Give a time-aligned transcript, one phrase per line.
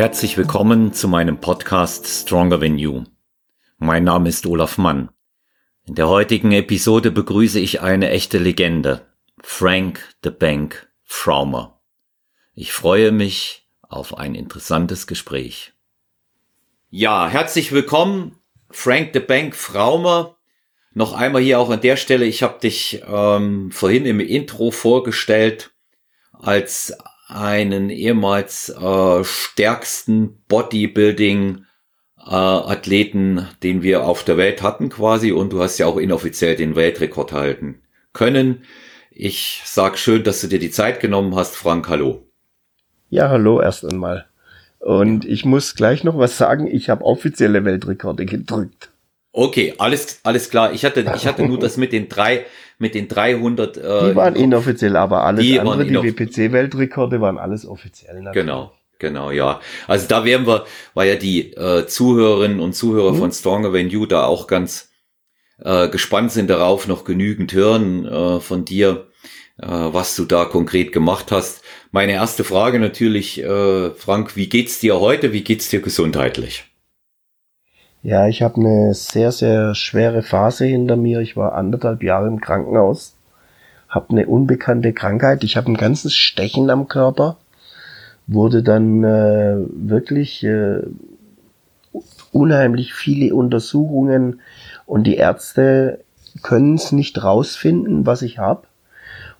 [0.00, 3.04] Herzlich willkommen zu meinem Podcast Stronger Than You.
[3.76, 5.10] Mein Name ist Olaf Mann.
[5.86, 9.06] In der heutigen Episode begrüße ich eine echte Legende,
[9.42, 11.82] Frank the Bank Fraumer.
[12.54, 15.74] Ich freue mich auf ein interessantes Gespräch.
[16.88, 18.38] Ja, herzlich willkommen,
[18.70, 20.38] Frank the Bank Fraumer.
[20.94, 25.72] Noch einmal hier auch an der Stelle, ich habe dich ähm, vorhin im Intro vorgestellt
[26.32, 26.96] als
[27.30, 31.64] einen ehemals äh, stärksten Bodybuilding
[32.18, 36.56] äh, Athleten, den wir auf der Welt hatten quasi und du hast ja auch inoffiziell
[36.56, 38.64] den Weltrekord halten können.
[39.10, 42.26] Ich sag schön, dass du dir die Zeit genommen hast, Frank, hallo.
[43.08, 44.26] Ja, hallo erst einmal.
[44.78, 48.90] Und ich muss gleich noch was sagen, ich habe offizielle Weltrekorde gedrückt.
[49.32, 50.72] Okay, alles alles klar.
[50.72, 52.46] Ich hatte ich hatte nur das mit den drei
[52.78, 57.38] mit den 300 äh, Die waren inoffiziell, aber alles die andere die WPC Weltrekorde waren
[57.38, 58.22] alles offiziell.
[58.22, 58.46] Natürlich.
[58.46, 58.72] Genau.
[58.98, 59.60] Genau, ja.
[59.88, 63.16] Also da wären wir, weil ja die äh, Zuhörerinnen und Zuhörer mhm.
[63.16, 64.90] von Stronger Than You da auch ganz
[65.58, 69.08] äh, gespannt sind darauf, noch genügend hören äh, von dir,
[69.58, 71.62] äh, was du da konkret gemacht hast.
[71.92, 75.32] Meine erste Frage natürlich, äh, Frank, wie geht's dir heute?
[75.32, 76.69] Wie geht's dir gesundheitlich?
[78.02, 81.20] Ja, ich habe eine sehr, sehr schwere Phase hinter mir.
[81.20, 83.14] Ich war anderthalb Jahre im Krankenhaus,
[83.90, 85.44] habe eine unbekannte Krankheit.
[85.44, 87.36] Ich habe ein ganzes Stechen am Körper,
[88.26, 90.80] wurde dann äh, wirklich äh,
[92.32, 94.40] unheimlich viele Untersuchungen
[94.86, 96.00] und die Ärzte
[96.42, 98.62] können es nicht rausfinden, was ich habe.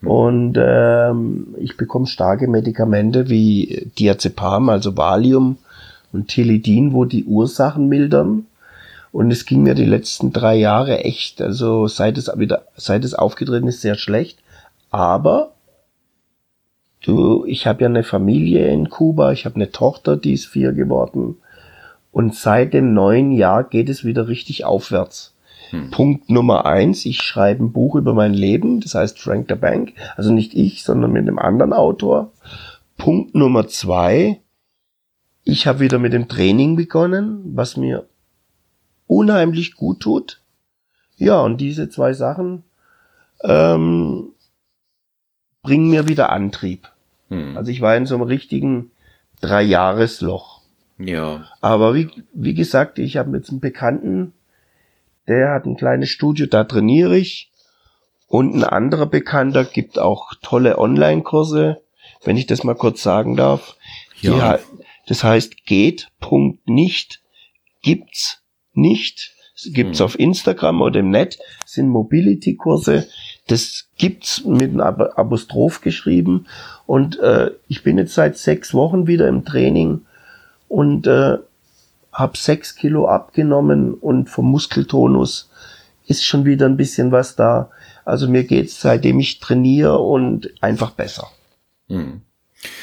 [0.03, 5.56] Und ähm, ich bekomme starke Medikamente wie Diazepam, also Valium
[6.12, 8.47] und Tilidin, wo die Ursachen mildern.
[9.12, 13.14] Und es ging mir die letzten drei Jahre echt, also seit es wieder, seit es
[13.14, 14.39] aufgetreten ist, sehr schlecht.
[14.91, 15.53] Aber
[17.05, 20.72] du, ich habe ja eine Familie in Kuba, ich habe eine Tochter, die ist vier
[20.72, 21.37] geworden.
[22.12, 25.34] Und seit dem neuen Jahr geht es wieder richtig aufwärts.
[25.71, 25.91] Hm.
[25.91, 29.92] Punkt Nummer eins, ich schreibe ein Buch über mein Leben, das heißt Frank the Bank,
[30.16, 32.32] also nicht ich, sondern mit einem anderen Autor.
[32.97, 34.41] Punkt Nummer zwei,
[35.44, 38.06] ich habe wieder mit dem Training begonnen, was mir
[39.10, 40.41] unheimlich gut tut.
[41.16, 42.62] Ja, und diese zwei Sachen
[43.43, 44.32] ähm,
[45.62, 46.88] bringen mir wieder Antrieb.
[47.28, 47.56] Hm.
[47.56, 48.93] Also ich war in so einem richtigen
[49.41, 50.60] Dreijahresloch.
[50.98, 51.48] Ja.
[51.60, 54.32] Aber wie, wie gesagt, ich habe jetzt einen Bekannten,
[55.27, 57.50] der hat ein kleines Studio, da trainiere ich.
[58.28, 61.82] Und ein anderer Bekannter gibt auch tolle Online-Kurse,
[62.25, 63.77] wenn ich das mal kurz sagen darf.
[64.21, 64.59] Ja.
[64.59, 64.62] Die,
[65.09, 67.21] das heißt geht.nicht
[67.82, 68.40] gibt's
[68.80, 69.32] nicht.
[69.54, 70.04] Das gibt's mhm.
[70.04, 73.06] auf Instagram oder im Net, das sind Mobility-Kurse.
[73.46, 76.46] Das gibt's mit einem Apostroph geschrieben.
[76.86, 80.02] Und äh, ich bin jetzt seit sechs Wochen wieder im Training
[80.68, 81.38] und äh,
[82.12, 85.50] habe sechs Kilo abgenommen und vom Muskeltonus
[86.06, 87.70] ist schon wieder ein bisschen was da.
[88.04, 91.30] Also mir geht's seitdem ich trainiere und einfach besser.
[91.88, 92.22] Mhm.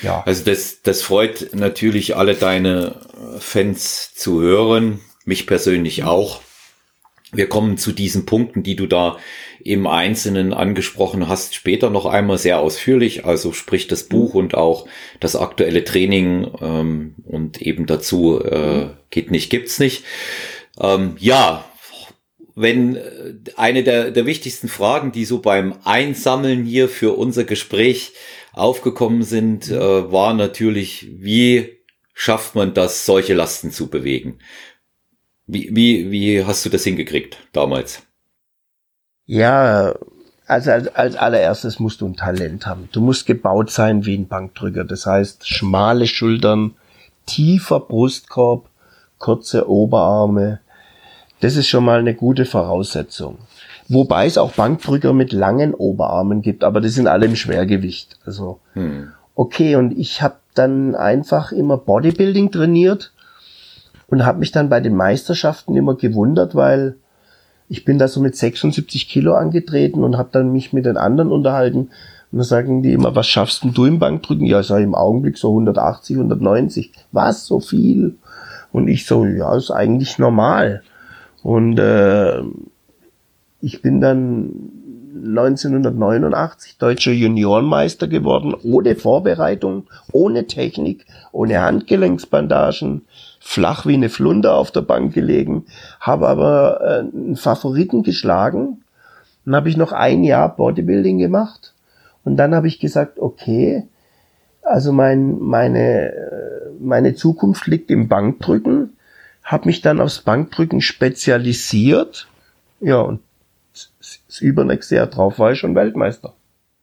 [0.02, 0.24] Ja.
[0.26, 2.96] Also das, das freut natürlich alle deine
[3.40, 6.42] Fans zu hören mich persönlich auch.
[7.34, 9.18] Wir kommen zu diesen Punkten, die du da
[9.60, 13.26] im Einzelnen angesprochen hast, später noch einmal sehr ausführlich.
[13.26, 14.88] Also sprich das Buch und auch
[15.20, 20.06] das aktuelle Training ähm, und eben dazu äh, geht nicht, gibt's nicht.
[20.80, 21.66] Ähm, ja,
[22.56, 28.14] wenn äh, eine der, der wichtigsten Fragen, die so beim Einsammeln hier für unser Gespräch
[28.54, 31.78] aufgekommen sind, äh, war natürlich, wie
[32.14, 34.40] schafft man das, solche Lasten zu bewegen?
[35.48, 38.04] Wie, wie, wie hast du das hingekriegt damals?
[39.26, 39.96] Ja,
[40.46, 42.90] also als, als allererstes musst du ein Talent haben.
[42.92, 44.84] Du musst gebaut sein wie ein Bankdrücker.
[44.84, 46.76] Das heißt, schmale Schultern,
[47.26, 48.70] tiefer Brustkorb,
[49.20, 50.60] kurze Oberarme.
[51.40, 53.38] Das ist schon mal eine gute Voraussetzung.
[53.88, 58.20] Wobei es auch Bankdrücker mit langen Oberarmen gibt, aber die sind alle im Schwergewicht.
[58.26, 59.14] Also hm.
[59.34, 63.14] okay, und ich habe dann einfach immer Bodybuilding trainiert
[64.08, 66.96] und habe mich dann bei den Meisterschaften immer gewundert, weil
[67.70, 71.32] ich bin da so mit 76 Kilo angetreten und habe dann mich mit den anderen
[71.32, 71.90] unterhalten.
[72.32, 74.46] Und dann sagen die immer, was schaffst denn du im Bankdrücken?
[74.46, 76.92] Ja, ich sage im Augenblick so 180, 190.
[77.12, 78.16] Was, so viel?
[78.72, 80.82] Und ich so, ja, ist eigentlich normal.
[81.44, 82.42] Und äh,
[83.62, 84.52] ich bin dann
[85.26, 93.06] 1989 deutscher Juniorenmeister geworden, ohne Vorbereitung, ohne Technik, ohne Handgelenksbandagen,
[93.40, 95.66] flach wie eine Flunder auf der Bank gelegen,
[96.00, 98.84] habe aber äh, einen Favoriten geschlagen.
[99.46, 101.74] Dann habe ich noch ein Jahr Bodybuilding gemacht
[102.24, 103.84] und dann habe ich gesagt, okay,
[104.62, 108.98] Also mein, meine, äh, meine Zukunft liegt im Bankdrücken,
[109.44, 112.28] habe mich dann aufs Bankdrücken spezialisiert.
[112.82, 113.22] Ja, und
[114.00, 116.34] das übernächste Jahr drauf war ich schon Weltmeister.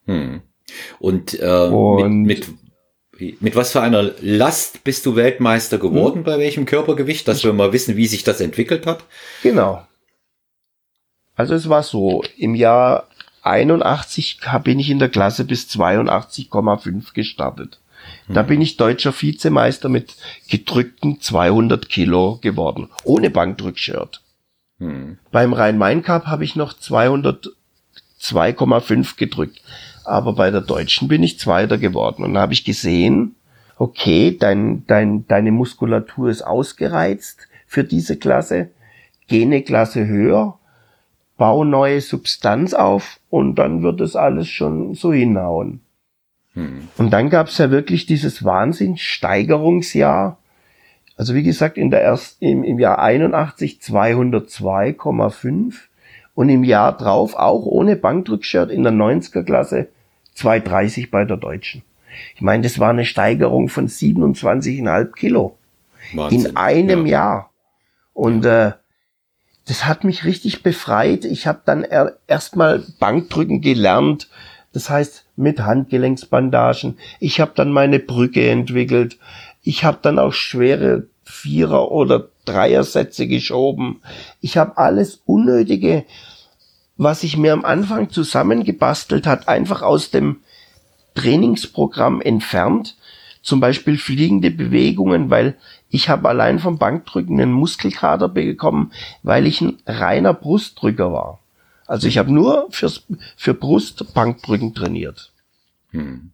[0.07, 0.43] Hm.
[0.99, 2.49] Und, äh, und mit,
[3.19, 6.19] mit, mit was für einer Last bist du Weltmeister geworden?
[6.19, 6.25] Hm.
[6.25, 7.29] Bei welchem Körpergewicht?
[7.29, 9.05] Dass wir mal wissen, wie sich das entwickelt hat?
[9.43, 9.87] Genau.
[11.37, 13.09] Also es war so, im Jahr
[13.43, 17.81] 81 bin ich in der Klasse bis 82,5 gestartet.
[18.29, 18.47] Da hm.
[18.47, 20.17] bin ich deutscher Vizemeister mit
[20.49, 24.24] gedrückten 200 Kilo geworden, ohne Bankdrückshirt.
[25.31, 29.63] Beim Rhein-Main-Cup habe ich noch 202,5 gedrückt.
[30.05, 32.25] Aber bei der Deutschen bin ich Zweiter geworden.
[32.25, 33.37] Und da habe ich gesehen,
[33.77, 38.71] okay, dein, dein, deine Muskulatur ist ausgereizt für diese Klasse.
[39.27, 40.59] Geh eine Klasse höher,
[41.37, 45.81] bau neue Substanz auf und dann wird es alles schon so hinhauen.
[46.53, 46.89] Hm.
[46.99, 50.39] Und dann gab es ja wirklich dieses Wahnsinnssteigerungsjahr
[51.17, 55.75] also wie gesagt, in der erst, im, im Jahr 81 202,5
[56.35, 59.89] und im Jahr drauf auch ohne Bankdrückshirt in der 90er Klasse
[60.35, 61.83] 230 bei der Deutschen.
[62.35, 65.57] Ich meine, das war eine Steigerung von 27,5 Kilo
[66.13, 66.47] Wahnsinn.
[66.47, 67.13] in einem ja.
[67.13, 67.51] Jahr.
[68.13, 68.73] Und äh,
[69.67, 71.25] das hat mich richtig befreit.
[71.25, 74.29] Ich habe dann er, erstmal Bankdrücken gelernt.
[74.73, 76.99] Das heißt mit Handgelenksbandagen.
[77.21, 79.19] Ich habe dann meine Brücke entwickelt.
[79.65, 84.03] Ich habe dann auch schwere Vierer- oder Dreiersätze geschoben.
[84.41, 86.05] Ich habe alles Unnötige,
[86.97, 90.37] was ich mir am Anfang zusammengebastelt hat, einfach aus dem
[91.15, 92.97] Trainingsprogramm entfernt.
[93.43, 95.57] Zum Beispiel fliegende Bewegungen, weil
[95.89, 101.41] ich habe allein vom Bankdrücken einen Muskelkater bekommen, weil ich ein reiner Brustdrücker war.
[101.87, 103.07] Also ich habe nur fürs,
[103.37, 105.33] für Brust Bankdrücken trainiert.
[105.91, 106.31] Hm.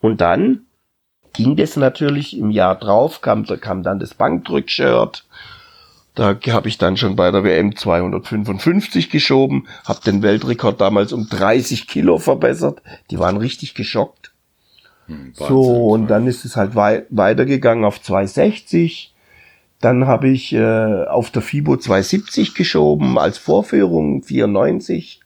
[0.00, 0.66] Und dann
[1.32, 5.24] ging das natürlich im Jahr drauf, kam, da kam dann das Bankdrückshirt.
[6.14, 11.26] Da habe ich dann schon bei der WM 255 geschoben, habe den Weltrekord damals um
[11.28, 12.82] 30 Kilo verbessert.
[13.10, 14.32] Die waren richtig geschockt.
[15.06, 19.14] Hm, so, und dann ist es halt wei weitergegangen auf 260.
[19.80, 25.20] Dann habe ich äh, auf der FIBO 270 geschoben als Vorführung 94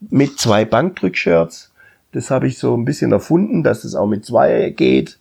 [0.00, 1.72] mit zwei Bankdrückshirts.
[2.12, 5.18] Das habe ich so ein bisschen erfunden, dass es auch mit zwei geht.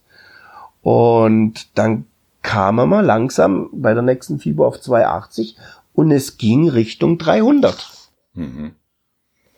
[0.86, 2.06] Und dann
[2.44, 5.58] kam er mal langsam bei der nächsten Fieber auf 280
[5.96, 8.12] und es ging Richtung 300.
[8.36, 8.74] Mhm.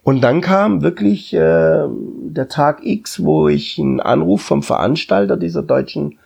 [0.04, 5.64] Und dann kam wirklich äh, der Tag X, wo ich einen Anruf vom Veranstalter dieser
[5.64, 6.18] deutschen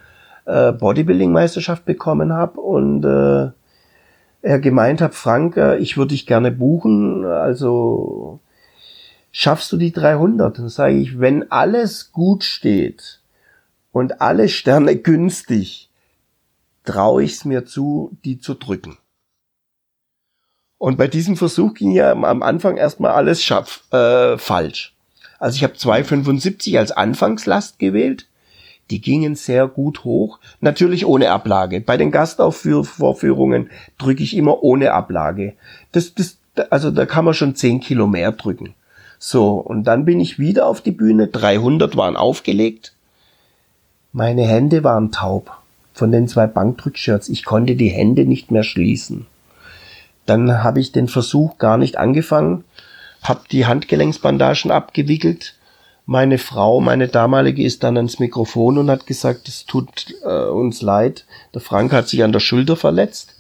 [0.46, 3.50] äh, Bodybuilding-Meisterschaft bekommen habe und äh,
[4.44, 8.40] er gemeint hat, Frank, äh, ich würde dich gerne buchen, also
[9.32, 10.60] schaffst du die 300?
[10.60, 13.21] Dann sage ich, wenn alles gut steht,
[13.92, 15.90] und alle Sterne günstig,
[16.84, 18.98] traue ich es mir zu, die zu drücken.
[20.78, 24.96] Und bei diesem Versuch ging ja am Anfang erstmal alles schaff, äh, falsch.
[25.38, 28.28] Also ich habe 2,75 als Anfangslast gewählt.
[28.90, 31.82] Die gingen sehr gut hoch, natürlich ohne Ablage.
[31.82, 35.54] Bei den Gastaufvorführungen drücke ich immer ohne Ablage.
[35.92, 36.38] Das, das,
[36.70, 38.74] also da kann man schon 10 Kilo mehr drücken.
[39.18, 41.28] So, und dann bin ich wieder auf die Bühne.
[41.28, 42.94] 300 waren aufgelegt.
[44.14, 45.52] Meine Hände waren taub
[45.94, 47.30] von den zwei Bankdrückshirts.
[47.30, 49.26] Ich konnte die Hände nicht mehr schließen.
[50.26, 52.64] Dann habe ich den Versuch gar nicht angefangen,
[53.24, 55.56] habe die Handgelenksbandagen abgewickelt.
[56.06, 60.82] Meine Frau, meine damalige, ist dann ans Mikrofon und hat gesagt, es tut äh, uns
[60.82, 61.26] leid.
[61.54, 63.36] Der Frank hat sich an der Schulter verletzt.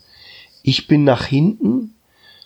[0.63, 1.95] Ich bin nach hinten,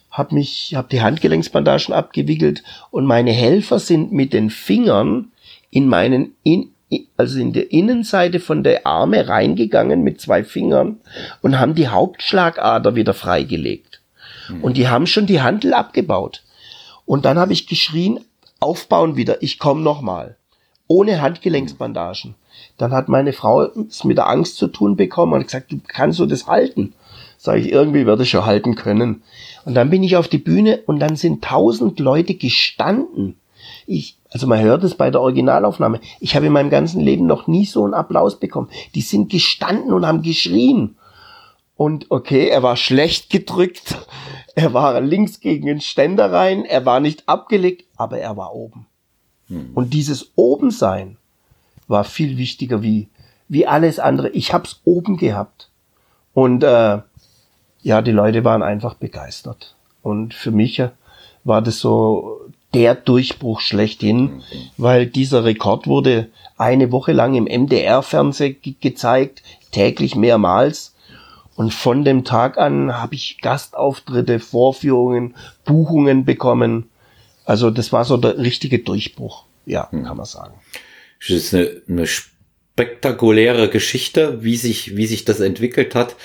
[0.10, 5.32] habe mich, habe die Handgelenksbandagen abgewickelt und meine Helfer sind mit den Fingern
[5.70, 6.72] in meinen in,
[7.18, 11.00] also in der Innenseite von der Arme reingegangen mit zwei Fingern
[11.42, 14.02] und haben die Hauptschlagader wieder freigelegt.
[14.50, 14.64] Mhm.
[14.64, 16.44] Und die haben schon die Handel abgebaut.
[17.06, 18.20] Und dann habe ich geschrien,
[18.60, 20.38] aufbauen wieder, ich komme nochmal.
[20.88, 22.36] Ohne Handgelenksbandagen.
[22.78, 26.20] Dann hat meine Frau es mit der Angst zu tun bekommen und gesagt, du kannst
[26.20, 26.94] du das halten?
[27.38, 29.24] Sag ich, irgendwie werde ich schon halten können.
[29.66, 33.36] Und dann bin ich auf die Bühne und dann sind tausend Leute gestanden
[33.88, 36.02] ich, also man hört es bei der Originalaufnahme.
[36.20, 38.70] Ich habe in meinem ganzen Leben noch nie so einen Applaus bekommen.
[38.94, 40.98] Die sind gestanden und haben geschrien.
[41.78, 43.96] Und okay, er war schlecht gedrückt.
[44.54, 46.66] Er war links gegen den Ständer rein.
[46.66, 48.88] Er war nicht abgelegt, aber er war oben.
[49.48, 49.72] Hm.
[49.74, 51.16] Und dieses Obensein
[51.88, 53.08] war viel wichtiger wie,
[53.48, 54.30] wie alles andere.
[54.32, 55.70] Ich hab's oben gehabt.
[56.34, 57.00] Und äh,
[57.84, 59.78] ja, die Leute waren einfach begeistert.
[60.02, 60.84] Und für mich
[61.46, 64.42] war das so der Durchbruch schlechthin, mhm.
[64.78, 70.94] weil dieser Rekord wurde eine Woche lang im MDR-Fernsehen ge gezeigt, täglich mehrmals.
[71.56, 76.90] Und von dem Tag an habe ich Gastauftritte, Vorführungen, Buchungen bekommen.
[77.46, 80.04] Also das war so der richtige Durchbruch, ja, hm.
[80.04, 80.56] kann man sagen.
[81.20, 86.16] Das ist eine, eine spektakuläre Geschichte, wie sich, wie sich das entwickelt hat.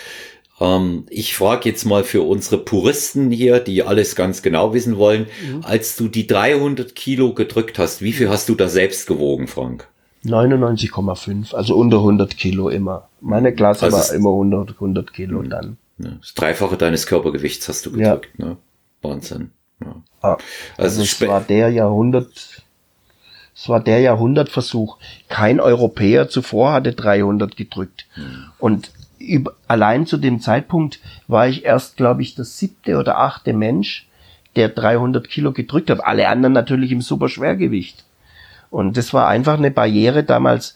[0.60, 5.26] Ähm, ich frage jetzt mal für unsere Puristen hier, die alles ganz genau wissen wollen,
[5.44, 5.64] mhm.
[5.64, 9.88] als du die 300 Kilo gedrückt hast, wie viel hast du da selbst gewogen, Frank?
[10.24, 13.08] 99,5, also unter 100 Kilo immer.
[13.22, 15.50] Meine Klasse also war immer 100, 100 Kilo mhm.
[15.50, 15.76] dann.
[15.98, 18.46] Das Dreifache deines Körpergewichts hast du gedrückt, ja.
[18.46, 18.56] ne?
[19.02, 19.50] Wahnsinn.
[19.82, 19.96] Ja.
[20.20, 20.36] Ah,
[20.76, 22.62] also, also es war der Jahrhundert,
[23.54, 24.98] es war der Jahrhundertversuch.
[25.28, 28.06] Kein Europäer zuvor hatte 300 gedrückt.
[28.16, 28.44] Mhm.
[28.58, 28.90] Und
[29.68, 34.08] allein zu dem Zeitpunkt war ich erst, glaube ich, der siebte oder achte Mensch,
[34.56, 36.04] der 300 Kilo gedrückt hat.
[36.04, 38.04] Alle anderen natürlich im Superschwergewicht.
[38.70, 40.74] Und das war einfach eine Barriere damals.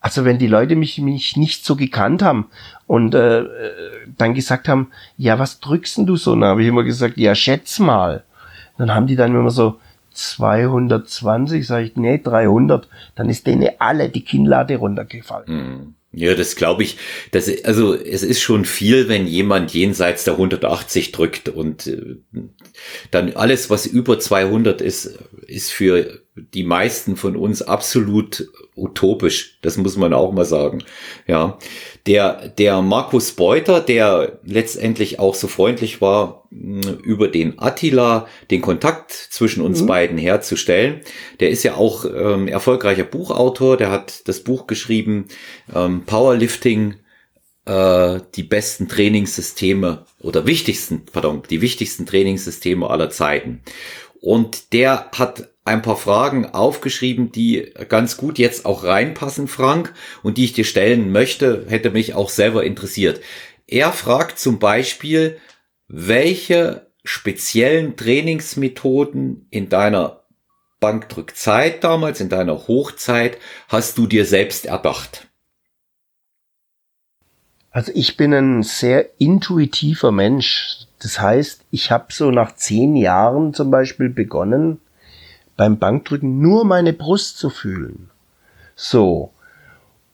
[0.00, 2.46] Also wenn die Leute mich, mich nicht so gekannt haben
[2.86, 3.44] und äh,
[4.16, 6.34] dann gesagt haben, ja, was drückst denn du so?
[6.34, 8.24] Dann habe ich immer gesagt, ja, schätz mal.
[8.78, 9.78] Dann haben die dann immer so
[10.12, 12.88] 220, sage ich, nee, 300.
[13.14, 15.44] Dann ist denen alle die Kinnlade runtergefallen.
[15.46, 15.94] Mhm.
[16.12, 16.96] Ja, das glaube ich.
[17.30, 22.16] Das, also es ist schon viel, wenn jemand jenseits der 180 drückt und äh,
[23.12, 29.58] dann alles, was über 200 ist, ist für die meisten von uns absolut utopisch.
[29.62, 30.82] Das muss man auch mal sagen.
[31.28, 31.58] Ja,
[32.06, 39.12] der der Markus Beuter, der letztendlich auch so freundlich war, über den Attila den Kontakt
[39.12, 39.86] zwischen uns mhm.
[39.86, 41.02] beiden herzustellen.
[41.38, 43.76] Der ist ja auch ähm, erfolgreicher Buchautor.
[43.76, 45.26] Der hat das Buch geschrieben
[45.74, 46.96] ähm, Powerlifting
[47.66, 53.62] äh, die besten Trainingssysteme oder wichtigsten, pardon, die wichtigsten Trainingssysteme aller Zeiten.
[54.20, 60.36] Und der hat ein paar Fragen aufgeschrieben, die ganz gut jetzt auch reinpassen, Frank, und
[60.36, 63.20] die ich dir stellen möchte, hätte mich auch selber interessiert.
[63.66, 65.38] Er fragt zum Beispiel,
[65.86, 70.24] welche speziellen Trainingsmethoden in deiner
[70.80, 75.28] Bankdrückzeit damals, in deiner Hochzeit, hast du dir selbst erdacht?
[77.70, 80.86] Also ich bin ein sehr intuitiver Mensch.
[81.00, 84.78] Das heißt, ich habe so nach zehn Jahren zum Beispiel begonnen,
[85.56, 88.10] beim Bankdrücken nur meine Brust zu fühlen.
[88.76, 89.32] So.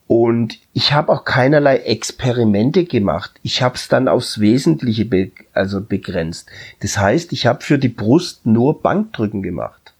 [0.07, 3.31] Und ich habe auch keinerlei Experimente gemacht.
[3.43, 6.49] Ich habe es dann aufs Wesentliche be also begrenzt.
[6.79, 9.93] Das heißt, ich habe für die Brust nur Bankdrücken gemacht.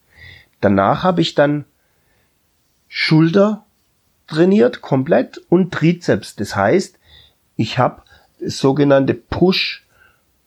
[0.62, 1.66] Danach habe ich dann
[2.88, 3.66] Schulter
[4.28, 6.36] trainiert komplett und Trizeps.
[6.36, 6.98] Das heißt,
[7.58, 8.02] ich habe
[8.40, 9.14] sogenannte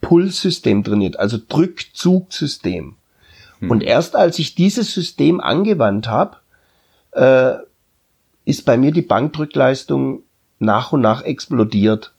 [0.00, 2.96] Push-Pull-System trainiert, also Drückzugsystem.
[3.60, 3.70] Hm.
[3.70, 6.38] Und erst als ich dieses System angewandt habe,
[7.12, 7.54] äh,
[8.44, 10.22] ist bei mir die Bankdrückleistung
[10.58, 12.12] nach und nach explodiert.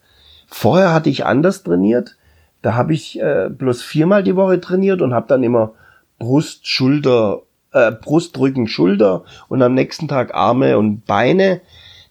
[0.47, 2.17] Vorher hatte ich anders trainiert.
[2.61, 5.73] Da habe ich äh, bloß viermal die Woche trainiert und habe dann immer
[6.19, 11.61] Brust, Schulter, äh, Brust, Rücken, Schulter und am nächsten Tag Arme und Beine.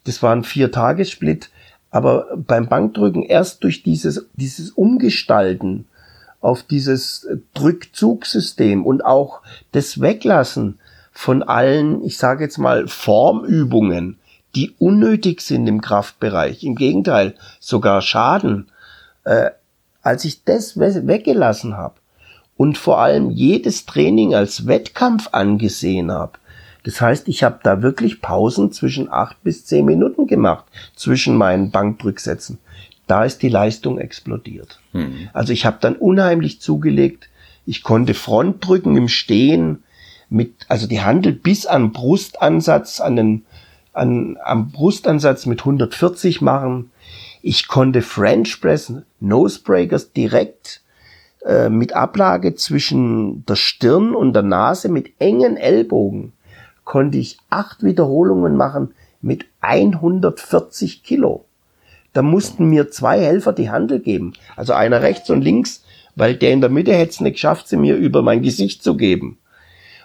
[0.05, 1.51] Das war ein Vier-Tages-Split.
[1.91, 5.87] Aber beim Bankdrücken erst durch dieses, dieses Umgestalten
[6.41, 9.41] auf dieses Drückzugsystem und auch
[9.73, 10.79] das Weglassen
[11.13, 14.19] von allen, ich sage jetzt mal, Formübungen,
[14.55, 18.69] die unnötig sind im Kraftbereich, im Gegenteil, sogar schaden,
[19.25, 19.51] äh,
[20.03, 21.95] als ich das weggelassen habe
[22.57, 26.33] und vor allem jedes Training als Wettkampf angesehen habe,
[26.85, 30.65] das heißt, ich habe da wirklich Pausen zwischen acht bis zehn Minuten gemacht
[30.97, 32.59] zwischen meinen Bankdrücksätzen.
[33.07, 34.81] Da ist die Leistung explodiert.
[34.93, 35.29] Mhm.
[35.33, 37.29] Also ich habe dann unheimlich zugelegt.
[37.67, 39.83] Ich konnte Frontdrücken im Stehen
[40.29, 43.45] mit, also die Handel bis an Brustansatz, an den,
[43.93, 46.91] an, am Brustansatz mit 140 machen.
[47.43, 50.83] Ich konnte French Press, Nosebreakers direkt
[51.45, 56.33] äh, mit Ablage zwischen der Stirn und der Nase mit engen Ellbogen
[56.91, 61.45] konnte ich acht Wiederholungen machen mit 140 Kilo.
[62.13, 64.33] Da mussten mir zwei Helfer die Handel geben.
[64.57, 65.85] Also einer rechts und links,
[66.17, 68.97] weil der in der Mitte hätte es nicht geschafft, sie mir über mein Gesicht zu
[68.97, 69.39] geben.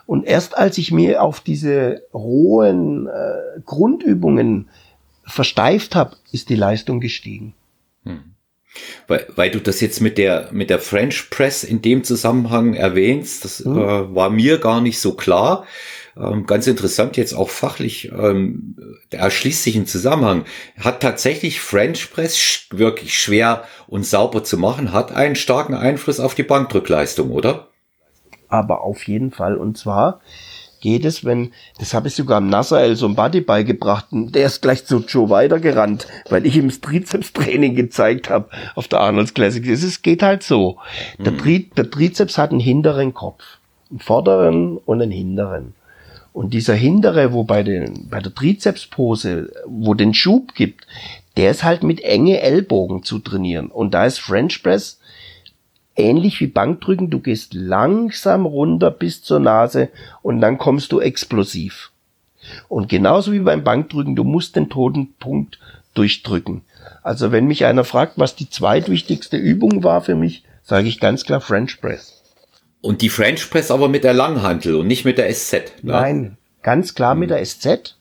[0.05, 4.69] Und erst als ich mir auf diese rohen äh, Grundübungen
[5.23, 7.55] versteift habe, ist die Leistung gestiegen.
[8.03, 8.35] Hm.
[9.07, 13.43] Weil, weil du das jetzt mit der, mit der French Press in dem Zusammenhang erwähnst,
[13.43, 13.75] das hm.
[13.75, 15.65] äh, war mir gar nicht so klar.
[16.17, 18.77] Ähm, ganz interessant jetzt auch fachlich, ähm,
[19.11, 20.45] der erschließt sich ein Zusammenhang.
[20.79, 26.35] Hat tatsächlich French Press wirklich schwer und sauber zu machen, hat einen starken Einfluss auf
[26.35, 27.67] die Bankdrückleistung, oder?
[28.49, 29.55] aber auf jeden Fall.
[29.55, 30.21] Und zwar
[30.81, 34.61] geht es, wenn, das habe ich sogar Nasser so ein Buddy beigebracht, und der ist
[34.61, 39.65] gleich zu Joe weitergerannt, weil ich ihm das Trizeps-Training gezeigt habe auf der Arnold's Classic.
[39.65, 40.77] Es geht halt so.
[41.19, 41.37] Der, mhm.
[41.37, 43.43] Tri der Trizeps hat einen hinteren Kopf,
[43.89, 45.73] einen vorderen und einen hinteren.
[46.35, 50.85] Und dieser hintere, wo bei, den, bei der Trizepspose, wo den Schub gibt,
[51.37, 53.67] der ist halt mit enge Ellbogen zu trainieren.
[53.67, 54.99] Und da ist French Press
[55.95, 57.09] ähnlich wie Bankdrücken.
[57.09, 59.87] Du gehst langsam runter bis zur Nase
[60.23, 61.91] und dann kommst du explosiv.
[62.67, 65.57] Und genauso wie beim Bankdrücken, du musst den toten Punkt
[65.93, 66.63] durchdrücken.
[67.01, 71.23] Also wenn mich einer fragt, was die zweitwichtigste Übung war für mich, sage ich ganz
[71.23, 72.14] klar French Press.
[72.85, 75.53] Und die French Press aber mit der Langhantel und nicht mit der SZ.
[75.81, 75.91] Ne?
[75.93, 77.19] Nein, ganz klar hm.
[77.19, 77.97] mit der SZ.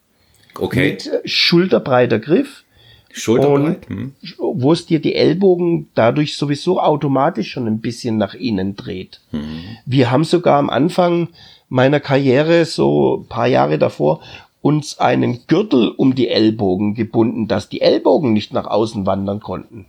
[0.58, 0.90] Okay.
[0.90, 2.64] Mit schulterbreiter Griff
[3.10, 3.88] Schulterbreit.
[3.88, 4.12] Hm.
[4.36, 9.22] Wo es dir die Ellbogen dadurch sowieso automatisch schon ein bisschen nach innen dreht.
[9.30, 9.62] Hm.
[9.86, 11.28] Wir haben sogar am Anfang
[11.70, 14.20] meiner Karriere, so paar Jahre davor,
[14.60, 19.86] uns einen Gürtel um die Ellbogen gebunden, dass die Ellbogen nicht nach außen wandern konnten.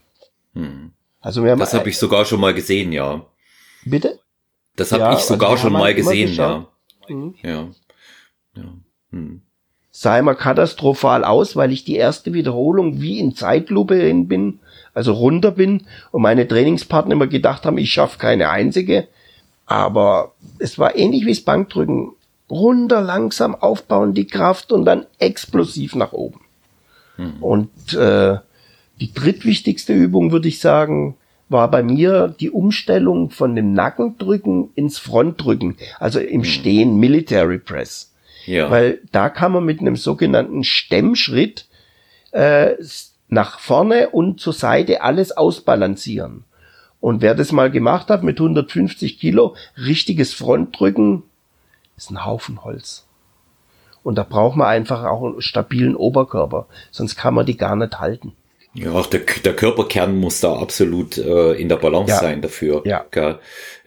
[0.53, 0.91] Hm.
[1.19, 3.25] Also wir haben das habe ich sogar schon mal gesehen, ja.
[3.83, 4.19] Bitte?
[4.75, 6.67] Das habe ja, ich sogar also schon mal halt gesehen, ja.
[7.07, 7.35] Mhm.
[7.41, 7.67] Ja.
[8.55, 8.63] ja.
[9.11, 9.41] Hm
[9.97, 14.59] sah immer katastrophal aus, weil ich die erste Wiederholung wie in Zeitlupe hin bin,
[14.93, 19.07] also runter bin und meine Trainingspartner immer gedacht haben, ich schaffe keine einzige.
[19.65, 22.11] Aber es war ähnlich wie das Bankdrücken.
[22.49, 26.41] Runter, langsam aufbauen die Kraft und dann explosiv nach oben.
[27.15, 27.41] Mhm.
[27.41, 28.39] Und äh,
[28.99, 31.15] die drittwichtigste Übung, würde ich sagen,
[31.49, 36.45] war bei mir die Umstellung von dem Nackendrücken ins Frontdrücken, also im mhm.
[36.45, 38.13] Stehen, Military Press.
[38.45, 38.69] Ja.
[38.69, 41.67] Weil da kann man mit einem sogenannten Stemmschritt
[42.31, 42.73] äh,
[43.27, 46.43] nach vorne und zur Seite alles ausbalancieren.
[46.99, 51.23] Und wer das mal gemacht hat mit 150 Kilo, richtiges Frontdrücken,
[51.97, 53.05] ist ein Haufen Holz.
[54.03, 57.99] Und da braucht man einfach auch einen stabilen Oberkörper, sonst kann man die gar nicht
[57.99, 58.33] halten.
[58.75, 62.19] Ja, auch der, der Körperkern muss da absolut äh, in der Balance ja.
[62.19, 62.81] sein dafür.
[62.85, 63.05] Ja.
[63.09, 63.39] Gell?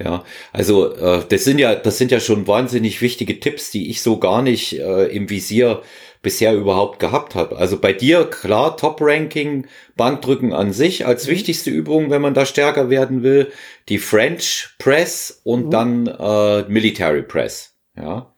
[0.02, 0.24] Ja.
[0.52, 4.18] Also äh, das sind ja, das sind ja schon wahnsinnig wichtige Tipps, die ich so
[4.18, 5.82] gar nicht äh, im Visier
[6.22, 7.58] bisher überhaupt gehabt habe.
[7.58, 11.32] Also bei dir klar Top-Ranking, Bankdrücken an sich als mhm.
[11.32, 13.52] wichtigste Übung, wenn man da stärker werden will,
[13.90, 15.70] die French Press und mhm.
[15.70, 17.74] dann äh, Military Press.
[17.94, 18.32] Ja.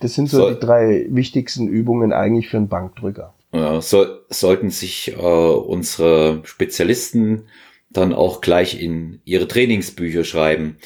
[0.00, 3.32] Das sind so, so die drei wichtigsten Übungen eigentlich für einen Bankdrücker.
[3.54, 7.44] Ja, so, sollten sich äh, unsere Spezialisten
[7.88, 10.76] dann auch gleich in ihre Trainingsbücher schreiben.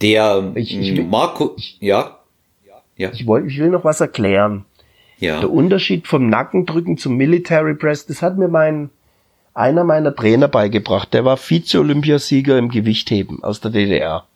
[0.00, 2.20] Der ich, ich, Marco, ich, ja,
[2.96, 3.10] ja.
[3.12, 4.64] Ich, wollte, ich will noch was erklären.
[5.18, 5.40] Ja.
[5.40, 8.88] Der Unterschied vom Nackendrücken zum Military Press, das hat mir mein
[9.52, 11.12] einer meiner Trainer beigebracht.
[11.12, 14.26] Der war Vize-Olympiasieger im Gewichtheben aus der DDR.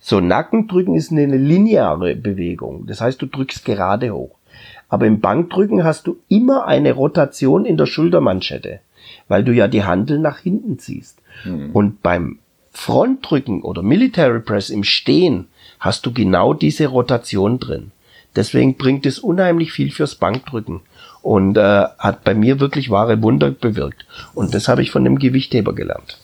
[0.00, 2.86] So Nackendrücken ist eine lineare Bewegung.
[2.86, 4.39] Das heißt, du drückst gerade hoch.
[4.88, 8.80] Aber im Bankdrücken hast du immer eine Rotation in der Schultermanschette,
[9.28, 11.18] weil du ja die Handel nach hinten ziehst.
[11.44, 11.70] Mhm.
[11.72, 12.38] Und beim
[12.72, 17.92] Frontdrücken oder Military Press im Stehen hast du genau diese Rotation drin.
[18.36, 20.80] Deswegen bringt es unheimlich viel fürs Bankdrücken
[21.22, 24.06] und äh, hat bei mir wirklich wahre Wunder bewirkt.
[24.34, 26.18] Und das habe ich von dem Gewichtheber gelernt.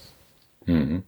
[0.66, 1.02] Mhm.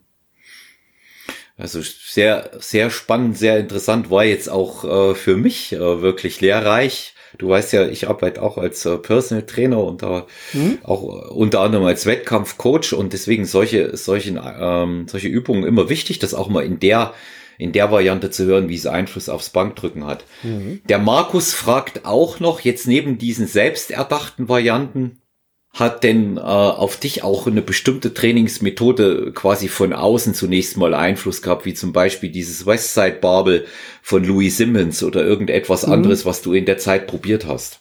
[1.57, 7.13] Also sehr, sehr spannend, sehr interessant, war jetzt auch äh, für mich äh, wirklich lehrreich.
[7.39, 10.77] Du weißt ja, ich arbeite auch als äh, Personal Trainer und da mhm.
[10.83, 16.33] auch unter anderem als Wettkampfcoach und deswegen solche, solchen, ähm, solche Übungen immer wichtig, das
[16.33, 17.13] auch mal in der
[17.57, 20.23] in der Variante zu hören, wie es Einfluss aufs Bankdrücken hat.
[20.43, 20.81] Mhm.
[20.87, 25.21] Der Markus fragt auch noch, jetzt neben diesen selbsterdachten Varianten,
[25.73, 31.41] hat denn äh, auf dich auch eine bestimmte Trainingsmethode quasi von außen zunächst mal Einfluss
[31.41, 33.65] gehabt, wie zum Beispiel dieses Westside Barbel
[34.01, 35.93] von Louis Simmons oder irgendetwas mhm.
[35.93, 37.79] anderes, was du in der Zeit probiert hast?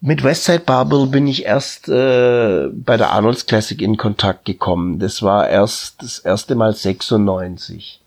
[0.00, 4.98] Mit Westside Barbel bin ich erst äh, bei der Arnold's Classic in Kontakt gekommen.
[4.98, 8.00] Das war erst das erste Mal 96.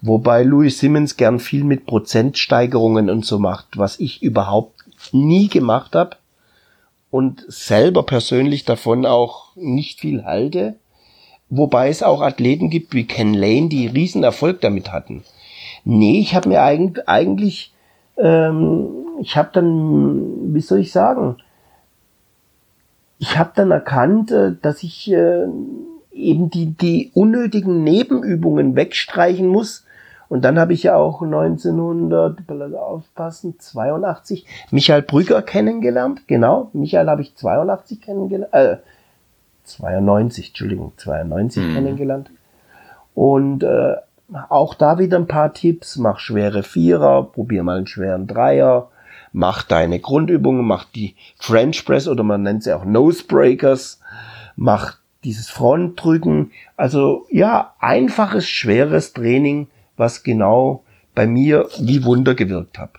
[0.00, 5.94] Wobei Louis Simmons gern viel mit Prozentsteigerungen und so macht, was ich überhaupt nie gemacht
[5.94, 6.17] habe
[7.10, 10.76] und selber persönlich davon auch nicht viel halte.
[11.50, 15.24] Wobei es auch Athleten gibt wie Ken Lane, die riesen Erfolg damit hatten.
[15.84, 17.72] Nee, ich habe mir eigentlich, eigentlich
[18.18, 18.88] ähm,
[19.20, 21.36] ich habe dann, wie soll ich sagen,
[23.18, 25.46] ich habe dann erkannt, äh, dass ich äh,
[26.12, 29.86] eben die, die unnötigen Nebenübungen wegstreichen muss
[30.28, 32.40] und dann habe ich ja auch 1900,
[32.74, 36.26] aufpassen, 82 Michael Brügger kennengelernt.
[36.26, 38.52] Genau, Michael habe ich 82 kennengelernt.
[38.52, 38.76] Äh,
[39.64, 41.74] 92, Entschuldigung, 92 mhm.
[41.74, 42.30] kennengelernt.
[43.14, 43.96] Und äh,
[44.48, 45.96] auch da wieder ein paar Tipps.
[45.96, 48.90] Mach schwere Vierer, probier mal einen schweren Dreier,
[49.32, 54.00] mach deine Grundübungen, mach die French Press oder man nennt sie auch Nose Breakers,
[54.56, 56.52] mach dieses Frontdrücken.
[56.76, 60.84] Also ja, einfaches, schweres Training, was genau
[61.14, 62.92] bei mir wie Wunder gewirkt hat.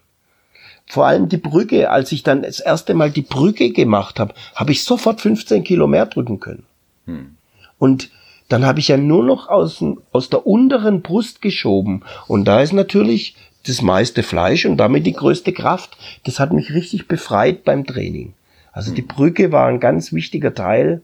[0.87, 4.71] Vor allem die Brücke, als ich dann das erste Mal die Brücke gemacht habe, habe
[4.71, 6.63] ich sofort 15 Kilo mehr drücken können.
[7.05, 7.35] Hm.
[7.77, 8.09] Und
[8.49, 12.03] dann habe ich ja nur noch aus, aus der unteren Brust geschoben.
[12.27, 13.35] Und da ist natürlich
[13.67, 15.95] das meiste Fleisch und damit die größte Kraft.
[16.23, 18.33] Das hat mich richtig befreit beim Training.
[18.71, 21.03] Also die Brücke war ein ganz wichtiger Teil.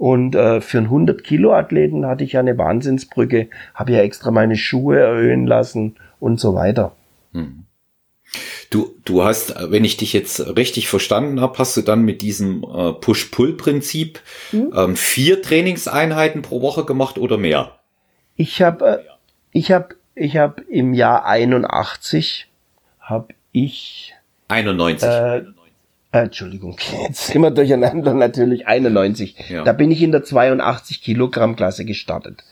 [0.00, 4.30] Und äh, für einen 100 Kilo Athleten hatte ich ja eine Wahnsinnsbrücke, habe ja extra
[4.30, 6.92] meine Schuhe erhöhen lassen und so weiter.
[7.34, 7.66] Hm.
[8.70, 12.64] Du, du hast, wenn ich dich jetzt richtig verstanden habe, hast du dann mit diesem
[12.64, 14.20] äh, Push-Pull-Prinzip
[14.52, 14.72] hm?
[14.74, 17.72] ähm, vier Trainingseinheiten pro Woche gemacht oder mehr?
[18.36, 18.98] Ich habe, äh,
[19.52, 22.48] ich habe, ich habe im Jahr 81
[23.00, 24.14] habe ich
[24.48, 25.06] 91.
[25.06, 25.42] Äh,
[26.12, 29.36] äh, Entschuldigung, jetzt sind wir durcheinander natürlich 91.
[29.48, 29.64] Ja.
[29.64, 32.44] Da bin ich in der 82 Kilogramm Klasse gestartet.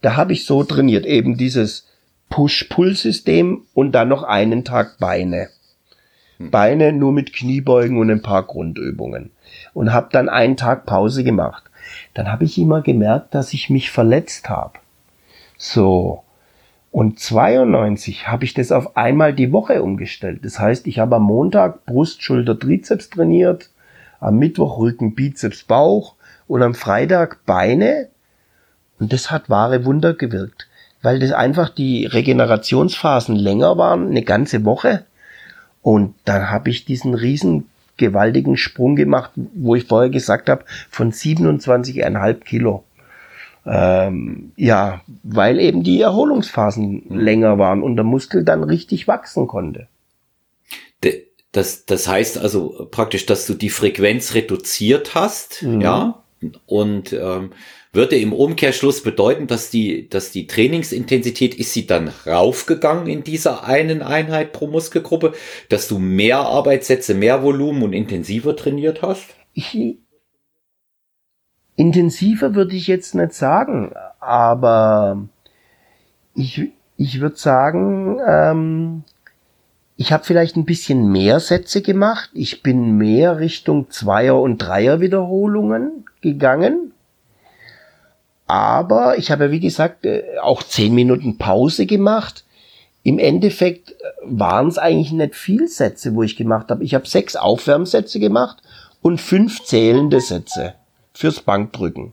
[0.00, 1.86] Da habe ich so trainiert, eben dieses
[2.30, 5.48] Push-Pull-System und dann noch einen Tag Beine.
[6.38, 6.50] Hm.
[6.50, 9.30] Beine nur mit Kniebeugen und ein paar Grundübungen.
[9.72, 11.62] Und habe dann einen Tag Pause gemacht.
[12.14, 14.78] Dann habe ich immer gemerkt, dass ich mich verletzt habe.
[15.56, 16.24] So.
[16.94, 20.44] Und 92 habe ich das auf einmal die Woche umgestellt.
[20.44, 23.70] Das heißt, ich habe am Montag Brust, Schulter, Trizeps trainiert,
[24.20, 26.14] am Mittwoch Rücken, Bizeps, Bauch
[26.46, 28.08] und am Freitag Beine.
[29.00, 30.68] Und das hat wahre Wunder gewirkt
[31.04, 35.04] weil das einfach die Regenerationsphasen länger waren, eine ganze Woche.
[35.82, 41.12] Und dann habe ich diesen riesen gewaltigen Sprung gemacht, wo ich vorher gesagt habe, von
[41.12, 42.84] 27,5 Kilo.
[43.66, 49.88] Ähm, ja, weil eben die Erholungsphasen länger waren und der Muskel dann richtig wachsen konnte.
[51.52, 55.80] Das, das heißt also praktisch, dass du die Frequenz reduziert hast, mhm.
[55.80, 56.24] ja,
[56.66, 57.50] und ähm,
[57.92, 63.64] würde im Umkehrschluss bedeuten, dass die, dass die Trainingsintensität ist sie dann raufgegangen in dieser
[63.64, 65.32] einen Einheit pro Muskelgruppe,
[65.68, 69.26] dass du mehr Arbeitssätze, mehr Volumen und intensiver trainiert hast?
[69.52, 69.96] Ich,
[71.76, 75.26] intensiver würde ich jetzt nicht sagen, aber
[76.34, 79.04] ich, ich würde sagen, ähm,
[79.96, 82.30] ich habe vielleicht ein bisschen mehr Sätze gemacht.
[82.34, 86.92] Ich bin mehr Richtung Zweier- und Dreier-Wiederholungen gegangen.
[88.46, 92.44] Aber ich habe, wie gesagt, äh, auch zehn Minuten Pause gemacht.
[93.02, 96.84] Im Endeffekt äh, waren es eigentlich nicht viel Sätze, wo ich gemacht habe.
[96.84, 98.62] Ich habe sechs Aufwärmsätze gemacht
[99.00, 100.74] und fünf zählende Sätze
[101.14, 102.12] fürs Bankdrücken.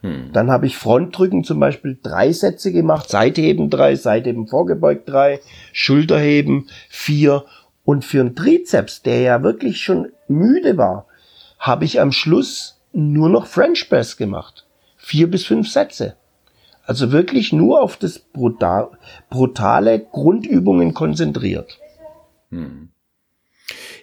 [0.00, 0.30] Hm.
[0.32, 5.40] Dann habe ich Frontdrücken zum Beispiel drei Sätze gemacht, Seitheben drei, Seitheben vorgebeugt drei,
[5.72, 7.44] Schulterheben vier
[7.84, 11.06] und für einen Trizeps, der ja wirklich schon müde war,
[11.58, 14.66] habe ich am Schluss nur noch French Press gemacht
[15.02, 16.16] vier bis fünf Sätze.
[16.84, 18.90] Also wirklich nur auf das brutal,
[19.28, 21.78] brutale Grundübungen konzentriert.
[22.50, 22.91] Hm.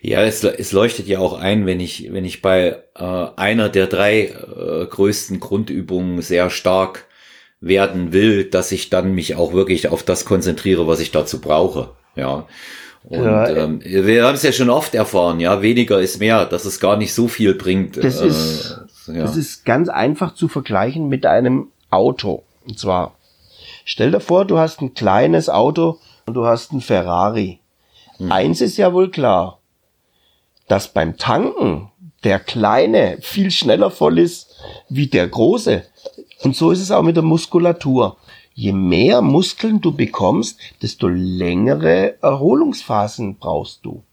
[0.01, 3.87] Ja, es, es leuchtet ja auch ein, wenn ich, wenn ich bei äh, einer der
[3.87, 7.05] drei äh, größten Grundübungen sehr stark
[7.59, 11.89] werden will, dass ich dann mich auch wirklich auf das konzentriere, was ich dazu brauche.
[12.15, 12.47] Ja.
[13.03, 16.65] Und ja, ähm, wir haben es ja schon oft erfahren, ja, weniger ist mehr, dass
[16.65, 17.97] es gar nicht so viel bringt.
[17.97, 18.79] Das äh, ist
[19.13, 19.23] ja.
[19.23, 22.43] Das ist ganz einfach zu vergleichen mit einem Auto.
[22.67, 23.15] Und zwar,
[23.85, 27.59] stell dir vor, du hast ein kleines Auto und du hast ein Ferrari.
[28.17, 28.31] Hm.
[28.31, 29.58] Eins ist ja wohl klar,
[30.69, 31.89] dass beim Tanken
[32.23, 34.55] der kleine viel schneller voll ist
[34.87, 35.83] wie der große.
[36.43, 38.17] Und so ist es auch mit der Muskulatur.
[38.53, 44.03] Je mehr Muskeln du bekommst, desto längere Erholungsphasen brauchst du.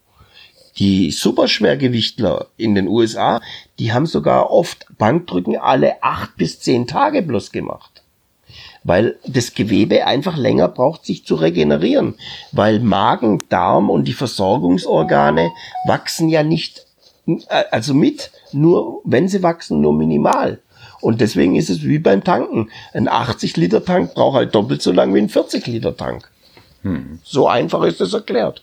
[0.78, 3.40] Die Superschwergewichtler in den USA,
[3.78, 8.02] die haben sogar oft Bankdrücken alle acht bis zehn Tage bloß gemacht.
[8.86, 12.14] Weil das Gewebe einfach länger braucht, sich zu regenerieren.
[12.52, 15.50] Weil Magen, Darm und die Versorgungsorgane
[15.86, 16.86] wachsen ja nicht,
[17.26, 20.60] äh, also mit, nur, wenn sie wachsen, nur minimal.
[21.00, 22.70] Und deswegen ist es wie beim Tanken.
[22.94, 26.30] Ein 80 Liter Tank braucht halt doppelt so lang wie ein 40 Liter Tank.
[26.82, 27.18] Hm.
[27.24, 28.62] So einfach ist es erklärt.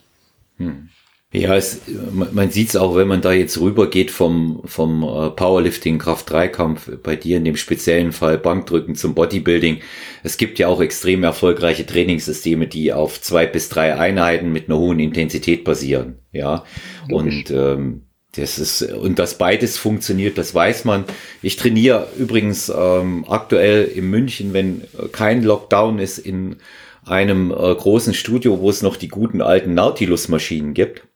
[0.58, 0.90] Hm.
[1.36, 5.98] Ja, es, man sieht es auch, wenn man da jetzt rübergeht vom, vom äh, Powerlifting,
[5.98, 9.80] Kraft-3-Kampf, bei dir in dem speziellen Fall Bankdrücken zum Bodybuilding.
[10.22, 14.78] Es gibt ja auch extrem erfolgreiche Trainingssysteme, die auf zwei bis drei Einheiten mit einer
[14.78, 16.20] hohen Intensität basieren.
[16.32, 16.66] Ja,
[17.10, 18.04] und ähm,
[18.36, 21.04] das ist und dass beides funktioniert, das weiß man.
[21.42, 26.58] Ich trainiere übrigens ähm, aktuell in München, wenn kein Lockdown ist, in
[27.06, 31.08] einem äh, großen Studio, wo es noch die guten alten Nautilus-Maschinen gibt.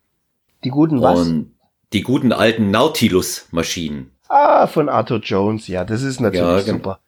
[0.64, 1.20] Die guten was?
[1.20, 1.54] Und
[1.92, 4.12] die guten alten Nautilus-Maschinen.
[4.28, 7.00] Ah, von Arthur Jones, ja, das ist natürlich Ja, super.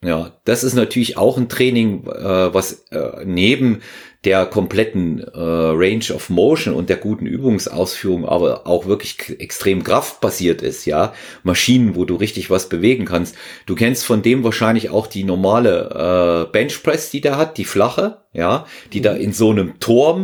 [0.00, 3.80] Ja, das ist natürlich auch ein Training, äh, was äh, neben
[4.24, 10.62] der kompletten äh, Range of Motion und der guten Übungsausführung aber auch wirklich extrem kraftbasiert
[10.62, 11.12] ist, ja.
[11.42, 13.34] Maschinen, wo du richtig was bewegen kannst.
[13.66, 18.18] Du kennst von dem wahrscheinlich auch die normale äh, Benchpress, die der hat, die flache,
[18.32, 20.20] ja, die da in so einem Turm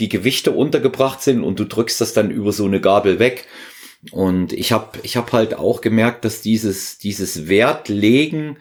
[0.00, 3.46] die Gewichte untergebracht sind und du drückst das dann über so eine Gabel weg.
[4.10, 8.56] Und ich habe ich hab halt auch gemerkt, dass dieses, dieses Wertlegen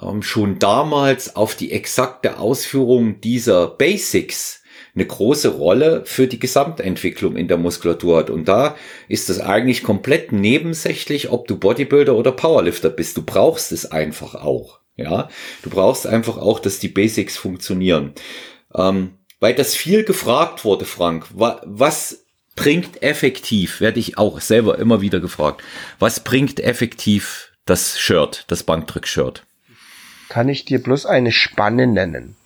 [0.00, 4.62] ähm, schon damals auf die exakte Ausführung dieser Basics
[4.94, 8.30] eine große Rolle für die Gesamtentwicklung in der Muskulatur hat.
[8.30, 8.76] Und da
[9.08, 13.16] ist es eigentlich komplett nebensächlich, ob du Bodybuilder oder Powerlifter bist.
[13.16, 14.80] Du brauchst es einfach auch.
[14.96, 15.28] Ja,
[15.62, 18.14] du brauchst einfach auch, dass die Basics funktionieren.
[18.74, 21.26] Ähm, weil das viel gefragt wurde, Frank.
[21.34, 25.62] Wa was bringt effektiv, werde ich auch selber immer wieder gefragt.
[25.98, 29.42] Was bringt effektiv das Shirt, das Bankdrück-Shirt?
[30.28, 32.36] Kann ich dir bloß eine Spanne nennen?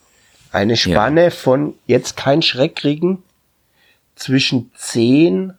[0.53, 3.23] Eine Spanne von, jetzt kein Schreck kriegen,
[4.17, 5.55] zwischen 10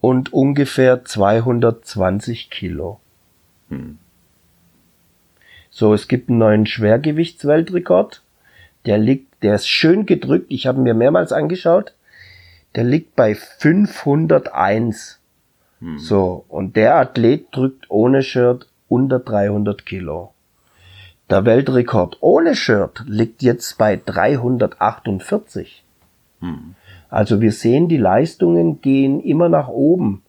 [0.00, 2.98] und ungefähr 220 Kilo.
[5.70, 8.22] So, es gibt einen neuen Schwergewichtsweltrekord.
[8.84, 10.46] Der liegt, der ist schön gedrückt.
[10.48, 11.94] Ich habe mir mehrmals angeschaut.
[12.74, 15.18] Der liegt bei 501.
[15.96, 20.32] So, und der Athlet drückt ohne Shirt unter 300 Kilo.
[21.28, 25.82] Der Weltrekord ohne Shirt liegt jetzt bei 348.
[27.10, 30.22] Also wir sehen, die Leistungen gehen immer nach oben.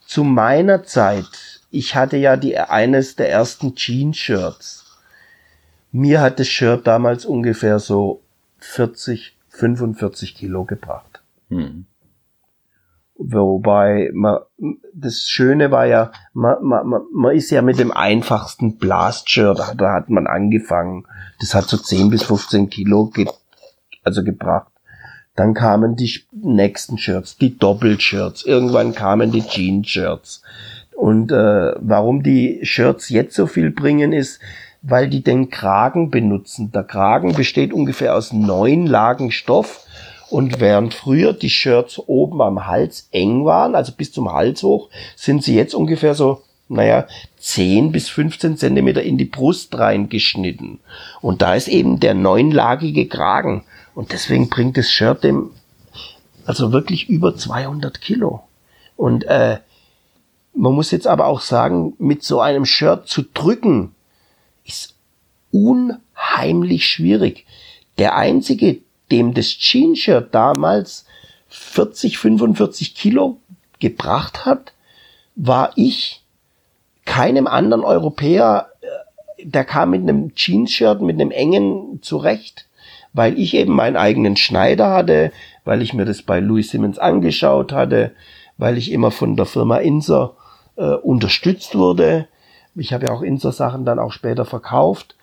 [0.00, 4.98] Zu meiner Zeit, ich hatte ja die, eines der ersten Jeans-Shirts.
[5.90, 8.21] Mir hat das Shirt damals ungefähr so
[8.62, 11.22] 40, 45 Kilo gebracht.
[11.48, 11.86] Hm.
[13.16, 14.38] Wobei man,
[14.94, 19.92] das Schöne war ja, man, man, man- ist ja mit dem einfachsten Blast-Shirt, da da
[19.92, 21.06] hat man angefangen.
[21.40, 23.28] Das hat so 10 bis 15 Kilo ge
[24.04, 24.72] also gebracht.
[25.36, 28.44] Dann kamen die nächsten Shirts, die Doppelshirts.
[28.44, 30.42] Irgendwann kamen die Jeans-Shirts.
[30.94, 34.40] Und äh, warum die Shirts jetzt so viel bringen, ist,
[34.82, 36.72] weil die den Kragen benutzen.
[36.72, 39.86] Der Kragen besteht ungefähr aus neun Lagen Stoff.
[40.28, 44.88] Und während früher die Shirts oben am Hals eng waren, also bis zum Hals hoch,
[45.14, 47.06] sind sie jetzt ungefähr so, naja,
[47.38, 50.80] 10 bis 15 Zentimeter in die Brust reingeschnitten.
[51.20, 53.64] Und da ist eben der neunlagige Kragen.
[53.94, 55.50] Und deswegen bringt das Shirt dem
[56.44, 58.42] also wirklich über 200 Kilo.
[58.96, 59.58] Und äh,
[60.54, 63.94] man muss jetzt aber auch sagen, mit so einem Shirt zu drücken,
[64.64, 64.94] ist
[65.50, 67.46] unheimlich schwierig.
[67.98, 68.78] Der einzige,
[69.10, 71.06] dem das Jeans-Shirt damals
[71.48, 73.38] 40, 45 Kilo
[73.78, 74.72] gebracht hat,
[75.34, 76.18] war ich.
[77.04, 82.68] Keinem anderen Europäer, äh, der kam mit einem Jeans-Shirt, mit einem engen zurecht,
[83.12, 85.32] weil ich eben meinen eigenen Schneider hatte,
[85.64, 88.12] weil ich mir das bei Louis Simmons angeschaut hatte,
[88.56, 90.36] weil ich immer von der Firma Inser
[90.76, 92.28] äh, unterstützt wurde.
[92.74, 95.16] Ich habe ja auch Inser-Sachen dann auch später verkauft.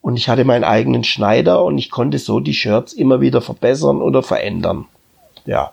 [0.00, 4.00] Und ich hatte meinen eigenen Schneider und ich konnte so die Shirts immer wieder verbessern
[4.00, 4.86] oder verändern.
[5.46, 5.72] Ja.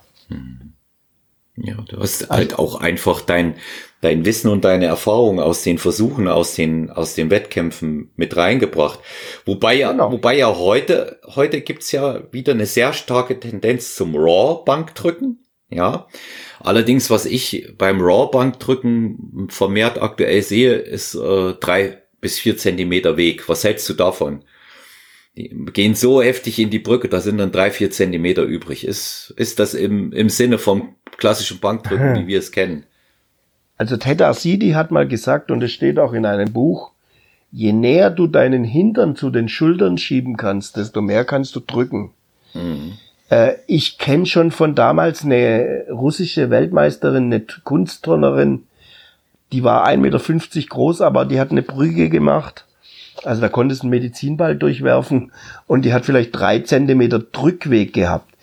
[1.56, 3.54] Ja, du hast halt auch einfach dein,
[4.00, 8.98] dein Wissen und deine Erfahrung aus den Versuchen, aus den, aus den Wettkämpfen mit reingebracht.
[9.44, 10.10] Wobei ja, Genau.
[10.10, 15.43] wobei ja heute, heute gibt's ja wieder eine sehr starke Tendenz zum Raw-Bankdrücken.
[15.70, 16.06] Ja.
[16.60, 23.48] Allerdings, was ich beim Raw-Bankdrücken vermehrt aktuell sehe, ist äh, drei bis vier Zentimeter Weg.
[23.48, 24.44] Was hältst du davon?
[25.36, 28.86] Die gehen so heftig in die Brücke, da sind dann drei, vier Zentimeter übrig.
[28.86, 32.84] Ist, ist das im, im Sinne vom klassischen Bankdrücken, wie wir es kennen?
[33.76, 36.92] Also Ted Asidi hat mal gesagt, und es steht auch in einem Buch,
[37.50, 42.12] je näher du deinen Hintern zu den Schultern schieben kannst, desto mehr kannst du drücken.
[43.30, 48.64] Äh, ich kenne schon von damals eine russische Weltmeisterin, eine Kunstturnerin,
[49.52, 52.66] die war 1,50 Meter groß, aber die hat eine Brüge gemacht.
[53.22, 55.30] Also da konntest du einen Medizinball durchwerfen
[55.66, 58.34] und die hat vielleicht drei Zentimeter Drückweg gehabt.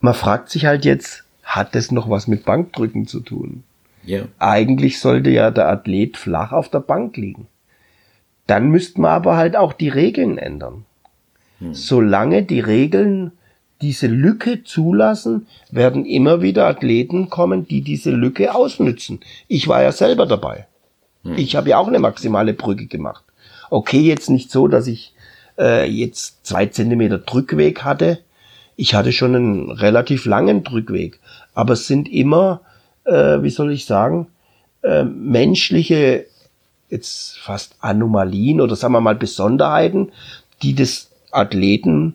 [0.00, 3.64] Man fragt sich halt jetzt, hat das noch was mit Bankdrücken zu tun?
[4.04, 4.24] Ja.
[4.38, 7.46] Eigentlich sollte ja der Athlet flach auf der Bank liegen.
[8.46, 10.84] Dann müssten wir aber halt auch die Regeln ändern.
[11.72, 13.32] Solange die Regeln
[13.84, 19.20] diese Lücke zulassen, werden immer wieder Athleten kommen, die diese Lücke ausnützen.
[19.46, 20.66] Ich war ja selber dabei.
[21.36, 23.24] Ich habe ja auch eine maximale Brücke gemacht.
[23.70, 25.14] Okay, jetzt nicht so, dass ich
[25.58, 28.20] äh, jetzt zwei Zentimeter Drückweg hatte.
[28.76, 31.20] Ich hatte schon einen relativ langen Drückweg,
[31.54, 32.62] aber es sind immer,
[33.04, 34.28] äh, wie soll ich sagen,
[34.82, 36.26] äh, menschliche,
[36.88, 40.12] jetzt fast Anomalien oder sagen wir mal Besonderheiten,
[40.62, 42.14] die des Athleten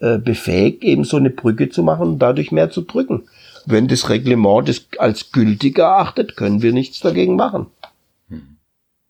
[0.00, 3.28] äh, befähigt, eben so eine Brücke zu machen und dadurch mehr zu drücken.
[3.64, 7.66] Wenn das Reglement das als gültig erachtet, können wir nichts dagegen machen.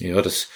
[0.00, 0.50] Ja, das,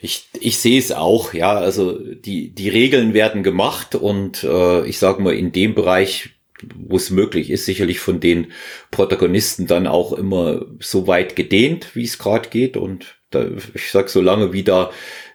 [0.00, 4.98] ich, ich sehe es auch, ja, also die, die Regeln werden gemacht und äh, ich
[4.98, 6.30] sage mal, in dem Bereich,
[6.76, 8.52] wo es möglich ist, sicherlich von den
[8.90, 12.76] Protagonisten dann auch immer so weit gedehnt, wie es gerade geht.
[12.76, 14.52] Und da, ich sag, solange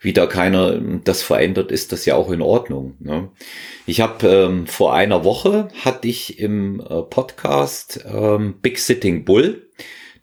[0.01, 2.95] wieder, wieder keiner das verändert, ist das ja auch in Ordnung.
[2.99, 3.29] Ne?
[3.85, 9.67] Ich habe ähm, vor einer Woche hatte ich im äh, Podcast ähm, Big Sitting Bull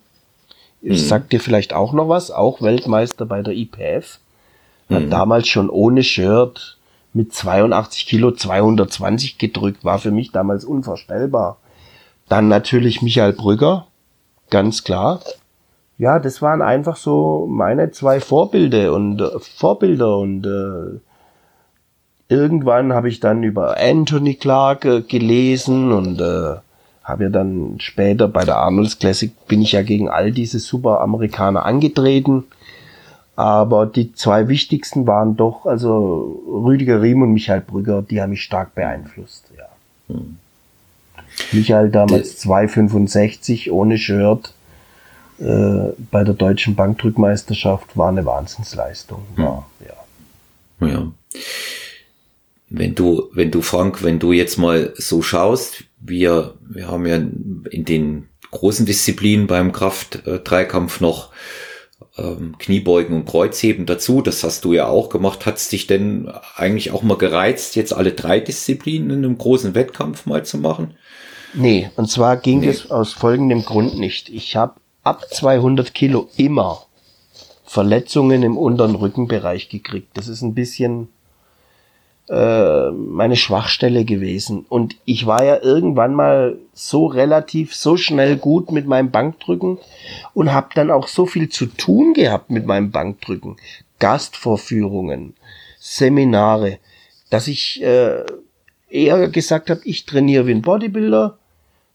[0.82, 0.96] mhm.
[0.96, 4.20] sag dir vielleicht auch noch was, auch Weltmeister bei der IPF.
[4.90, 5.10] Hat mhm.
[5.10, 6.78] damals schon ohne Shirt
[7.14, 11.58] mit 82 Kilo 220 gedrückt, war für mich damals unvorstellbar.
[12.30, 13.88] Dann natürlich Michael Brügger,
[14.50, 15.22] ganz klar.
[15.98, 21.00] Ja, das waren einfach so meine zwei Vorbilder und äh, Vorbilder und äh,
[22.30, 26.58] irgendwann habe ich dann über Anthony Clark äh, gelesen und äh,
[27.08, 31.00] habe ja dann später bei der Arnolds Classic bin ich ja gegen all diese super
[31.00, 32.44] Amerikaner angetreten.
[33.38, 38.44] Aber die zwei wichtigsten waren doch, also Rüdiger Riem und Michael Brügger, die haben mich
[38.44, 39.68] stark beeinflusst, ja.
[40.14, 40.38] Hm.
[41.52, 44.54] Michael damals 2,65 ohne Shirt
[45.40, 49.22] äh, bei der deutschen Bankdrückmeisterschaft war eine Wahnsinnsleistung.
[49.38, 49.64] Ja,
[50.82, 50.88] ja.
[50.88, 51.12] ja.
[52.70, 57.16] Wenn du, wenn du Frank, wenn du jetzt mal so schaust, wir, wir haben ja
[57.16, 61.32] in den großen Disziplinen beim Kraft-Dreikampf noch
[62.18, 64.22] ähm, Kniebeugen und Kreuzheben dazu.
[64.22, 65.46] Das hast du ja auch gemacht.
[65.46, 69.76] Hat es dich denn eigentlich auch mal gereizt, jetzt alle drei Disziplinen in einem großen
[69.76, 70.96] Wettkampf mal zu machen?
[71.54, 72.68] Nee, und zwar ging nee.
[72.68, 74.30] es aus folgendem Grund nicht.
[74.30, 76.84] Ich habe ab 200 Kilo immer
[77.64, 80.10] Verletzungen im unteren Rückenbereich gekriegt.
[80.16, 81.10] Das ist ein bisschen
[82.30, 84.66] äh, meine Schwachstelle gewesen.
[84.68, 89.78] Und ich war ja irgendwann mal so relativ, so schnell gut mit meinem Bankdrücken
[90.34, 93.56] und habe dann auch so viel zu tun gehabt mit meinem Bankdrücken.
[94.00, 95.36] Gastvorführungen,
[95.80, 96.80] Seminare,
[97.30, 98.24] dass ich äh,
[98.90, 101.38] eher gesagt habe, ich trainiere wie ein Bodybuilder,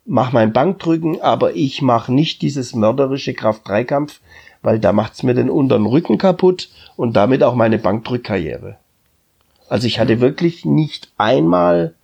[0.04, 4.20] mache mein Bankdrücken, aber ich mache nicht dieses mörderische Kraft-3-Kampf,
[4.62, 8.78] weil da macht's mir den unteren Rücken kaputt und damit auch meine Bankdrückkarriere.
[9.72, 11.94] Also ich hatte wirklich nicht einmal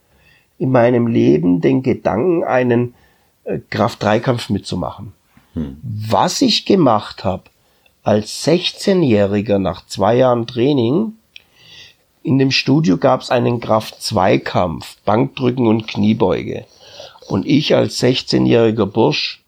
[0.58, 2.94] in meinem Leben den Gedanken, einen
[3.44, 5.12] äh, Kraft-3-Kampf mitzumachen.
[5.52, 5.76] Hm.
[5.82, 7.42] Was ich gemacht habe
[8.04, 11.12] als 16-Jähriger nach zwei Jahren Training,
[12.22, 16.64] in dem Studio gab es einen Kraft-2-Kampf, Bankdrücken und Kniebeuge.
[17.28, 19.44] Und ich als 16-jähriger Bursch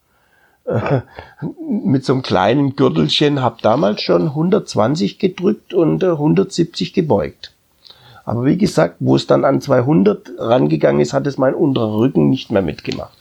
[0.66, 1.00] äh,
[1.82, 7.54] mit so einem kleinen Gürtelchen habe damals schon 120 gedrückt und äh, 170 gebeugt.
[8.24, 12.30] Aber wie gesagt, wo es dann an 200 rangegangen ist, hat es mein unterer Rücken
[12.30, 13.16] nicht mehr mitgemacht.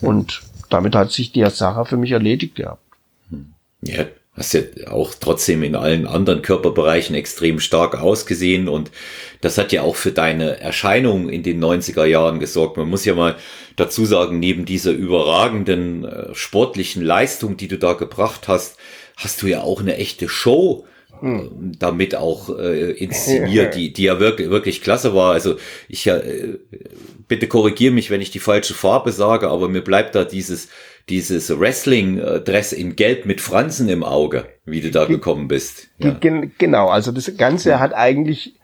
[0.00, 2.80] Und damit hat sich die Sache für mich erledigt gehabt.
[3.82, 8.90] Ja, hast ja auch trotzdem in allen anderen Körperbereichen extrem stark ausgesehen und
[9.40, 12.76] das hat ja auch für deine Erscheinung in den 90er Jahren gesorgt.
[12.76, 13.36] Man muss ja mal
[13.76, 18.76] dazu sagen, neben dieser überragenden äh, sportlichen Leistung, die du da gebracht hast,
[19.16, 20.84] hast du ja auch eine echte Show
[21.20, 21.72] hm.
[21.78, 25.32] damit auch äh, inszeniert, die, die ja wirklich, wirklich klasse war.
[25.32, 25.56] Also
[25.88, 26.58] ich äh,
[27.28, 30.68] bitte korrigiere mich, wenn ich die falsche Farbe sage, aber mir bleibt da dieses,
[31.08, 35.88] dieses Wrestling-Dress in Gelb mit Fransen im Auge, wie du da gekommen bist.
[35.98, 36.10] Ja.
[36.12, 37.80] Die, genau, also das Ganze ja.
[37.80, 38.54] hat eigentlich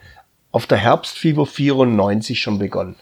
[0.52, 2.96] auf der Herbstfieber 94 schon begonnen.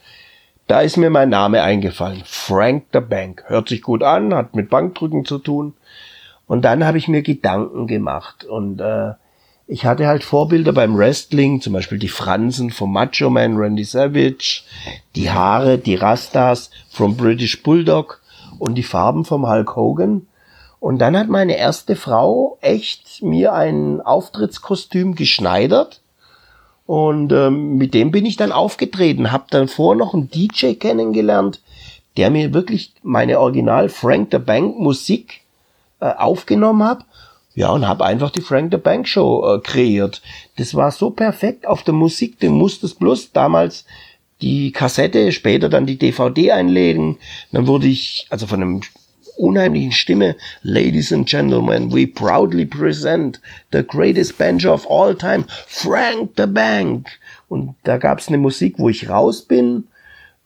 [0.66, 2.22] Da ist mir mein Name eingefallen.
[2.26, 3.44] Frank the Bank.
[3.46, 5.74] Hört sich gut an, hat mit Bankdrücken zu tun.
[6.46, 9.12] Und dann habe ich mir Gedanken gemacht und äh,
[9.70, 14.62] ich hatte halt Vorbilder beim Wrestling, zum Beispiel die Fransen vom Macho Man Randy Savage,
[15.14, 18.22] die Haare, die Rastas vom British Bulldog
[18.58, 20.26] und die Farben vom Hulk Hogan.
[20.80, 26.00] Und dann hat meine erste Frau echt mir ein Auftrittskostüm geschneidert.
[26.86, 31.60] Und ähm, mit dem bin ich dann aufgetreten, hab dann vor noch einen DJ kennengelernt,
[32.16, 35.42] der mir wirklich meine Original Frank the Bank Musik
[36.00, 37.04] äh, aufgenommen hat
[37.55, 40.22] ja, und habe einfach die Frank the Bank Show äh, kreiert.
[40.57, 43.84] Das war so perfekt auf der Musik, du musstest bloß damals
[44.40, 47.18] die Kassette, später dann die DVD einlegen.
[47.51, 48.80] Dann wurde ich, also von einem
[49.36, 53.40] unheimlichen Stimme, Ladies and Gentlemen, we proudly present
[53.72, 57.09] the greatest banjo of all time, Frank the Bank.
[57.49, 59.84] Und da gab's eine Musik, wo ich raus bin,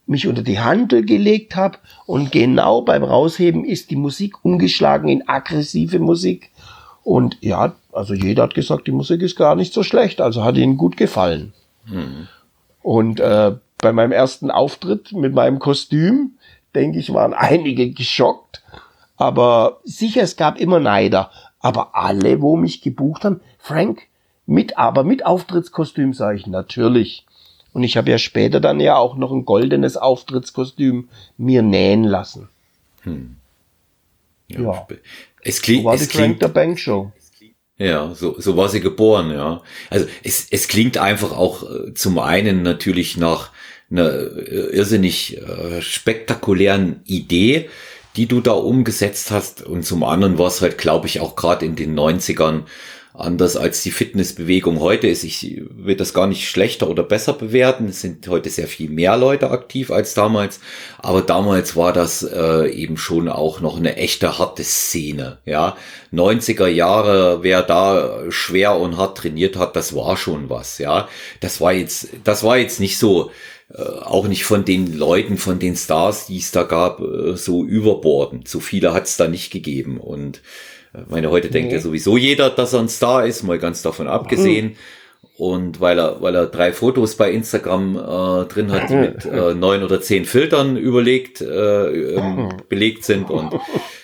[0.07, 5.29] mich unter die Handel gelegt habe und genau beim Rausheben ist die Musik umgeschlagen in
[5.29, 6.51] aggressive Musik
[7.05, 10.57] und ja, also jeder hat gesagt, die Musik ist gar nicht so schlecht, also hat
[10.57, 11.53] ihnen gut gefallen.
[11.87, 12.29] Mhm.
[12.83, 16.33] Und äh, bei meinem ersten Auftritt mit meinem Kostüm,
[16.75, 18.63] denke ich, waren einige geschockt.
[19.17, 21.31] Aber sicher, es gab immer Neider.
[21.61, 24.03] Aber alle, wo mich gebucht haben, Frank,
[24.47, 27.25] mit, aber mit Auftrittskostüm, sage ich natürlich.
[27.73, 32.49] Und ich habe ja später dann ja auch noch ein goldenes Auftrittskostüm mir nähen lassen.
[33.03, 33.37] Hm.
[34.49, 34.87] Ja, ja.
[35.43, 37.13] Es klingt, so war es die klingt, der Bank Show.
[37.79, 39.63] Ja, so, so war sie geboren, ja.
[39.91, 43.51] Also es, es klingt einfach auch äh, zum einen natürlich nach
[43.91, 47.69] einer äh, irrsinnig äh, spektakulären Idee,
[48.17, 49.63] die du da umgesetzt hast.
[49.63, 52.63] Und zum anderen war es halt, glaube ich, auch gerade in den 90ern
[53.15, 55.23] anders als die Fitnessbewegung heute ist.
[55.23, 57.89] Ich will das gar nicht schlechter oder besser bewerten.
[57.89, 60.61] Es sind heute sehr viel mehr Leute aktiv als damals.
[60.99, 65.39] Aber damals war das äh, eben schon auch noch eine echte harte Szene.
[65.45, 65.77] Ja,
[66.13, 70.79] 90er Jahre, wer da schwer und hart trainiert hat, das war schon was.
[70.79, 71.09] Ja,
[71.41, 73.31] das war jetzt, das war jetzt nicht so,
[73.75, 77.65] äh, auch nicht von den Leuten, von den Stars, die es da gab, äh, so
[77.65, 78.49] überbordend.
[78.49, 80.41] So viele hat es da nicht gegeben und
[81.09, 81.53] meine, heute nee.
[81.53, 84.67] denkt ja sowieso jeder, dass er ein Star ist, mal ganz davon abgesehen.
[84.67, 84.77] Mhm.
[85.37, 89.55] Und weil er, weil er drei Fotos bei Instagram äh, drin hat, die mit äh,
[89.55, 93.31] neun oder zehn Filtern überlegt, äh, ähm, belegt sind.
[93.31, 93.55] Und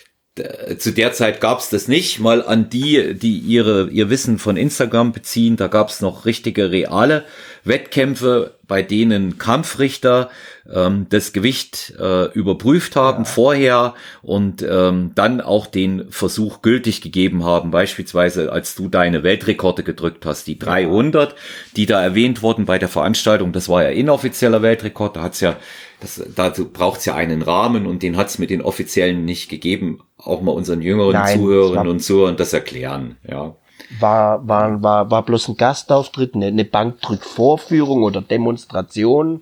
[0.77, 2.19] zu der Zeit gab's das nicht.
[2.19, 7.25] Mal an die, die ihre, ihr Wissen von Instagram beziehen, da gab's noch richtige, reale
[7.63, 10.29] Wettkämpfe, bei denen Kampfrichter
[10.71, 13.29] ähm, das Gewicht äh, überprüft haben ja.
[13.29, 17.71] vorher und ähm, dann auch den Versuch gültig gegeben haben.
[17.71, 21.35] Beispielsweise, als du deine Weltrekorde gedrückt hast, die 300,
[21.75, 25.57] die da erwähnt wurden bei der Veranstaltung, das war ja inoffizieller Weltrekord, da hat's ja
[26.01, 30.01] das, dazu braucht's ja einen Rahmen und den hat's mit den offiziellen nicht gegeben.
[30.17, 33.55] Auch mal unseren jüngeren Nein, Zuhörerinnen und Zuhörern das erklären, ja
[33.99, 39.41] war, war, war, war bloß ein Gastauftritt, eine, eine Bankdrückvorführung oder Demonstration,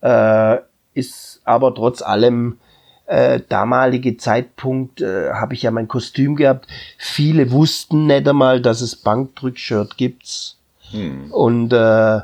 [0.00, 0.58] äh,
[0.94, 2.58] ist aber trotz allem
[3.06, 6.66] äh, damalige Zeitpunkt äh, habe ich ja mein Kostüm gehabt.
[6.98, 10.58] Viele wussten nicht einmal, dass es Bankdrückshirt gibt's.
[10.90, 11.32] Hm.
[11.32, 12.20] Und äh,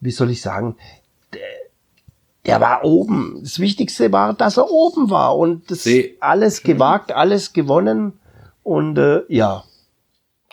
[0.00, 0.76] wie soll ich sagen,
[2.46, 3.40] der, war oben.
[3.42, 6.16] Das Wichtigste war, dass er oben war und das See.
[6.20, 8.14] alles gewagt, alles gewonnen
[8.62, 9.64] und äh, ja.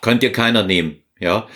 [0.01, 1.47] Kann dir keiner nehmen, ja.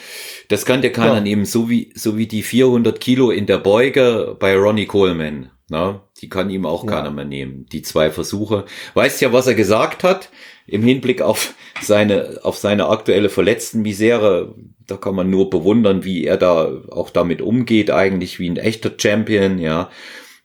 [0.50, 1.22] Das kann dir keiner ja.
[1.22, 5.50] nehmen, so wie, so wie die 400 Kilo in der Beuge bei Ronnie Coleman.
[5.70, 6.92] Na, die kann ihm auch ja.
[6.92, 7.66] keiner mehr nehmen.
[7.72, 8.66] Die zwei Versuche.
[8.94, 10.30] Weißt ja, was er gesagt hat
[10.68, 14.56] im Hinblick auf seine, auf seine aktuelle Verletztenmisere.
[14.86, 18.92] Da kann man nur bewundern, wie er da auch damit umgeht, eigentlich wie ein echter
[18.98, 19.90] Champion, ja.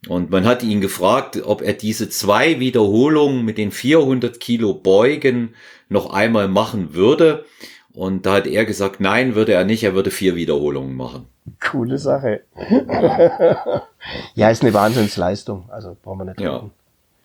[0.06, 5.54] Und man hat ihn gefragt, ob er diese zwei Wiederholungen mit den 400 Kilo Beugen
[5.88, 7.44] noch einmal machen würde.
[7.92, 11.26] Und da hat er gesagt, nein, würde er nicht, er würde vier Wiederholungen machen.
[11.60, 12.42] Coole Sache.
[14.34, 15.68] ja, ist eine Wahnsinnsleistung.
[15.68, 16.70] Also brauchen wir nicht ja.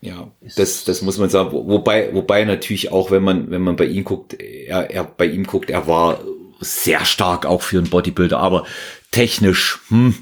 [0.02, 1.52] Ja, das, das muss man sagen.
[1.54, 5.46] Wobei, wobei natürlich auch, wenn man, wenn man bei ihm guckt, er, er bei ihm
[5.46, 6.20] guckt, er war
[6.60, 8.66] sehr stark auch für einen Bodybuilder, aber
[9.14, 10.16] technisch, hm,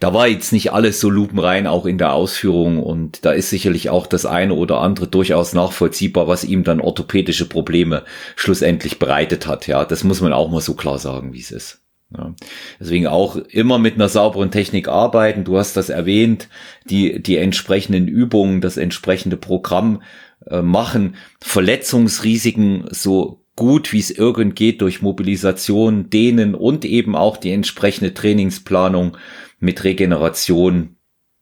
[0.00, 2.82] da war jetzt nicht alles so lupenrein, auch in der Ausführung.
[2.82, 7.48] Und da ist sicherlich auch das eine oder andere durchaus nachvollziehbar, was ihm dann orthopädische
[7.48, 9.66] Probleme schlussendlich bereitet hat.
[9.66, 11.82] Ja, das muss man auch mal so klar sagen, wie es ist.
[12.16, 12.34] Ja.
[12.80, 15.44] Deswegen auch immer mit einer sauberen Technik arbeiten.
[15.44, 16.48] Du hast das erwähnt,
[16.88, 20.02] die, die entsprechenden Übungen, das entsprechende Programm
[20.46, 27.36] äh, machen, Verletzungsrisiken so gut wie es irgend geht durch Mobilisation, Dehnen und eben auch
[27.36, 29.16] die entsprechende Trainingsplanung
[29.58, 30.94] mit Regeneration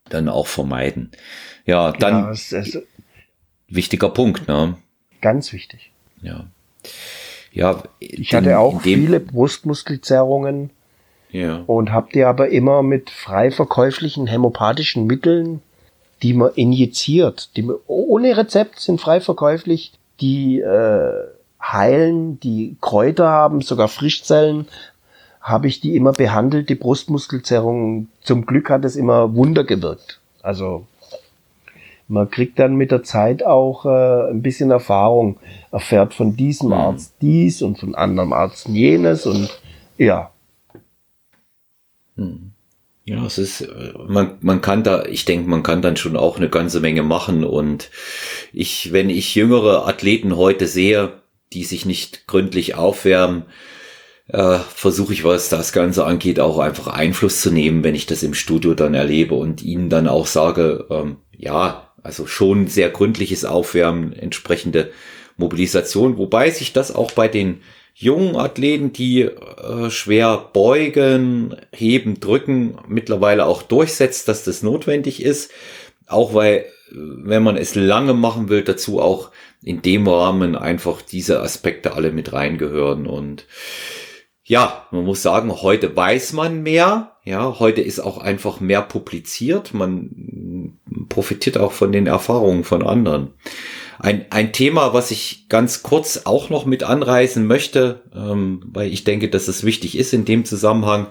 [0.09, 1.11] dann auch vermeiden.
[1.67, 2.83] Ja, dann ja, es, es,
[3.69, 4.79] wichtiger Punkt, ne?
[5.21, 5.93] Ganz wichtig.
[6.23, 6.47] Ja.
[7.53, 10.71] Ja, ich hatte auch viele Brustmuskelzerrungen.
[11.31, 11.65] Ja.
[11.67, 15.61] Und habe die aber immer mit frei verkäuflichen hämopathischen Mitteln,
[16.23, 21.36] die man injiziert, die man, ohne Rezept sind frei verkäuflich, die äh,
[21.73, 24.67] heilen, die Kräuter haben, sogar Frischzellen,
[25.41, 28.09] habe ich die immer behandelt, die Brustmuskelzerrungen.
[28.23, 30.21] Zum Glück hat es immer Wunder gewirkt.
[30.43, 30.87] Also
[32.09, 35.39] man kriegt dann mit der Zeit auch äh, ein bisschen Erfahrung,
[35.73, 36.75] erfährt von diesem mhm.
[36.75, 39.49] Arzt dies und von anderem Arzt jenes und
[39.99, 40.31] ja.
[42.15, 42.53] Mhm.
[43.05, 46.39] Ja, es ist, äh, man, man kann da, ich denke, man kann dann schon auch
[46.39, 47.91] eine ganze Menge machen und
[48.53, 51.13] ich, wenn ich jüngere Athleten heute sehe,
[51.53, 53.45] die sich nicht gründlich aufwärmen,
[54.29, 58.23] äh, versuche ich, was das Ganze angeht, auch einfach Einfluss zu nehmen, wenn ich das
[58.23, 63.45] im Studio dann erlebe und ihnen dann auch sage, ähm, ja, also schon sehr gründliches
[63.45, 64.91] Aufwärmen, entsprechende
[65.37, 67.61] Mobilisation, wobei sich das auch bei den
[67.95, 75.51] jungen Athleten, die äh, schwer beugen, heben, drücken, mittlerweile auch durchsetzt, dass das notwendig ist.
[76.07, 79.31] Auch weil, äh, wenn man es lange machen will, dazu auch
[79.67, 83.09] in dem Rahmen einfach diese Aspekte alle mit reingehören.
[83.09, 83.47] Und
[84.45, 87.17] ja, man muss sagen, heute weiß man mehr.
[87.25, 89.75] Ja, heute ist auch einfach mehr publiziert.
[89.75, 93.35] Man profitiert auch von den Erfahrungen von anderen.
[93.99, 99.03] Ein, ein Thema, was ich ganz kurz auch noch mit anreißen möchte, ähm, weil ich
[99.03, 101.09] denke, dass es wichtig ist in dem Zusammenhang,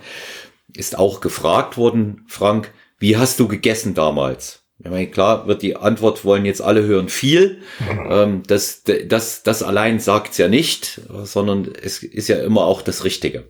[0.73, 4.64] ist auch gefragt worden, Frank, wie hast du gegessen damals?
[4.79, 7.61] Ich meine, klar wird die Antwort wollen jetzt alle hören viel.
[8.09, 13.03] Ähm, das, das, das allein sagt's ja nicht, sondern es ist ja immer auch das
[13.03, 13.45] Richtige.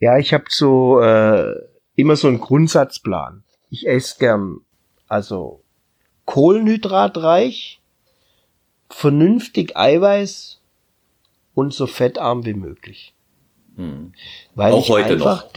[0.00, 1.54] Ja, ich habe so äh,
[1.94, 3.44] immer so einen Grundsatzplan.
[3.70, 4.60] Ich esse gern
[5.08, 5.62] also
[6.24, 7.80] kohlenhydratreich,
[8.88, 10.60] vernünftig Eiweiß
[11.54, 13.14] und so fettarm wie möglich.
[13.76, 14.12] Hm.
[14.54, 15.52] Weil Auch heute noch.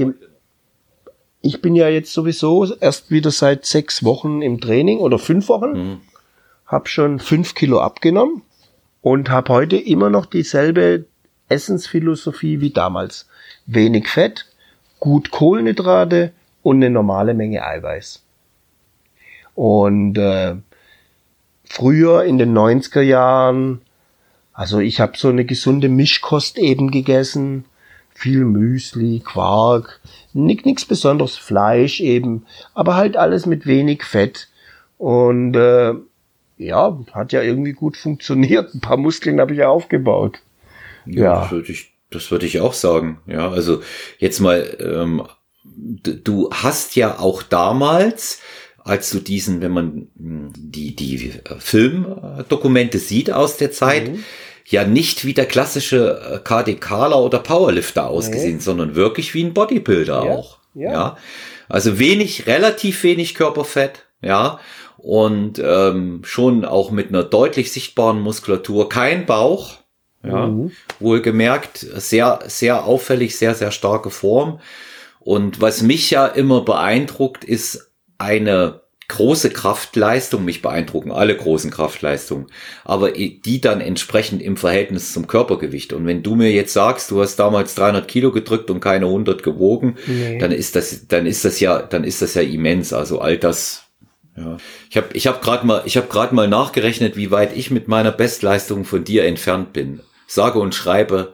[1.42, 5.76] Ich bin ja jetzt sowieso erst wieder seit sechs Wochen im Training oder fünf Wochen.
[5.76, 6.02] Hm.
[6.66, 8.42] Hab schon fünf Kilo abgenommen
[9.02, 11.06] und habe heute immer noch dieselbe
[11.50, 13.28] Essensphilosophie wie damals.
[13.66, 14.46] Wenig Fett,
[15.00, 16.34] gut Kohlenhydrate
[16.64, 18.24] und eine normale Menge Eiweiß.
[19.56, 20.56] Und äh,
[21.64, 23.82] früher in den 90er Jahren,
[24.54, 27.66] also ich habe so eine gesunde Mischkost eben gegessen,
[28.18, 30.02] viel Müsli, Quark,
[30.34, 34.48] nichts Besonderes, Fleisch eben, aber halt alles mit wenig Fett.
[34.98, 35.94] Und äh,
[36.58, 38.74] ja, hat ja irgendwie gut funktioniert.
[38.74, 40.40] Ein paar Muskeln habe ich ja aufgebaut.
[41.06, 41.42] Ja, ja.
[41.42, 43.20] Das würde ich, das würde ich auch sagen.
[43.28, 43.82] Ja, also
[44.18, 45.22] jetzt mal, ähm,
[45.64, 48.42] du hast ja auch damals
[48.84, 54.24] als du diesen, wenn man hm, die, die äh, Filmdokumente sieht aus der Zeit, mhm.
[54.70, 58.62] Ja nicht wie der klassische äh, KDKler oder Powerlifter ausgesehen, nee.
[58.62, 60.32] sondern wirklich wie ein Bodybuilder ja.
[60.32, 60.58] auch.
[60.74, 60.92] Ja.
[60.92, 61.18] ja.
[61.70, 64.60] Also wenig, relativ wenig Körperfett, ja.
[64.98, 69.76] Und ähm, schon auch mit einer deutlich sichtbaren Muskulatur, kein Bauch,
[70.24, 70.72] ja, mhm.
[71.00, 74.60] wohlgemerkt, sehr, sehr auffällig, sehr, sehr starke Form.
[75.20, 82.48] Und was mich ja immer beeindruckt, ist eine große Kraftleistung, mich beeindrucken alle großen Kraftleistungen,
[82.84, 85.94] aber die dann entsprechend im Verhältnis zum Körpergewicht.
[85.94, 89.44] Und wenn du mir jetzt sagst, du hast damals 300 Kilo gedrückt und keine 100
[89.44, 90.38] gewogen, nee.
[90.40, 92.92] dann ist das, dann ist das ja, dann ist das ja immens.
[92.92, 93.88] Also all das,
[94.36, 94.58] ja.
[94.90, 97.88] Ich habe, ich habe gerade mal, ich habe gerade mal nachgerechnet, wie weit ich mit
[97.88, 100.02] meiner Bestleistung von dir entfernt bin.
[100.28, 101.34] Sage und schreibe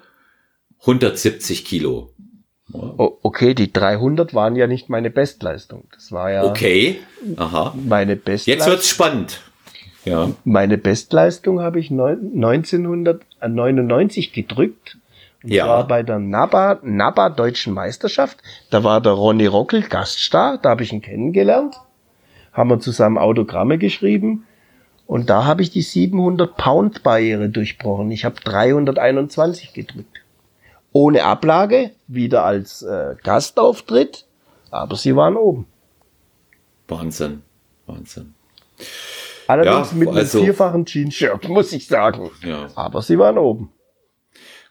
[0.81, 2.13] 170 Kilo.
[2.71, 5.83] Okay, die 300 waren ja nicht meine Bestleistung.
[5.93, 6.99] Das war ja okay.
[7.35, 7.73] Aha.
[7.75, 8.53] meine Bestleistung.
[8.53, 9.41] Jetzt wird's spannend.
[10.05, 10.31] Ja.
[10.43, 14.97] Meine Bestleistung habe ich 1999 gedrückt
[15.43, 15.65] Und ja.
[15.65, 18.37] zwar bei der NABA, NABA Deutschen Meisterschaft.
[18.69, 21.75] Da war der Ronny Rockel Gaststar, da habe ich ihn kennengelernt.
[22.51, 24.45] Haben wir zusammen Autogramme geschrieben.
[25.05, 28.09] Und da habe ich die 700 Pound Barriere durchbrochen.
[28.11, 30.12] Ich habe 321 gedrückt.
[30.93, 34.25] Ohne Ablage, wieder als äh, Gastauftritt,
[34.71, 35.67] aber sie waren oben.
[36.87, 37.41] Wahnsinn,
[37.87, 38.35] Wahnsinn.
[39.47, 42.31] Allerdings ja, mit einem also, vierfachen Jeans-Shirt, muss ich sagen.
[42.45, 42.67] Ja.
[42.75, 43.71] Aber sie waren oben.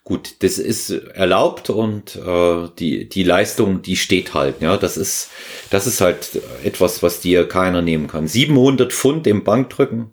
[0.04, 4.60] Gut, das ist erlaubt und äh, die die Leistung, die steht halt.
[4.60, 5.30] Ja, das ist
[5.70, 8.26] das ist halt etwas, was dir keiner nehmen kann.
[8.26, 10.10] 700 Pfund im Bankdrücken.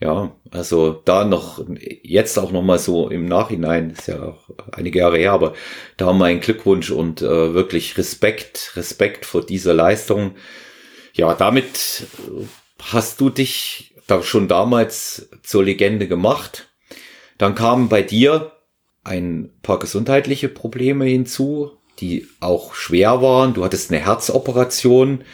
[0.00, 1.64] Ja, also da noch
[2.02, 5.54] jetzt auch noch mal so im Nachhinein ist ja auch einige Jahre her, aber
[5.96, 10.36] da mein Glückwunsch und äh, wirklich Respekt, Respekt vor dieser Leistung.
[11.14, 12.06] Ja, damit
[12.80, 16.68] hast du dich da schon damals zur Legende gemacht.
[17.36, 18.52] Dann kamen bei dir
[19.02, 23.54] ein paar gesundheitliche Probleme hinzu, die auch schwer waren.
[23.54, 25.24] Du hattest eine Herzoperation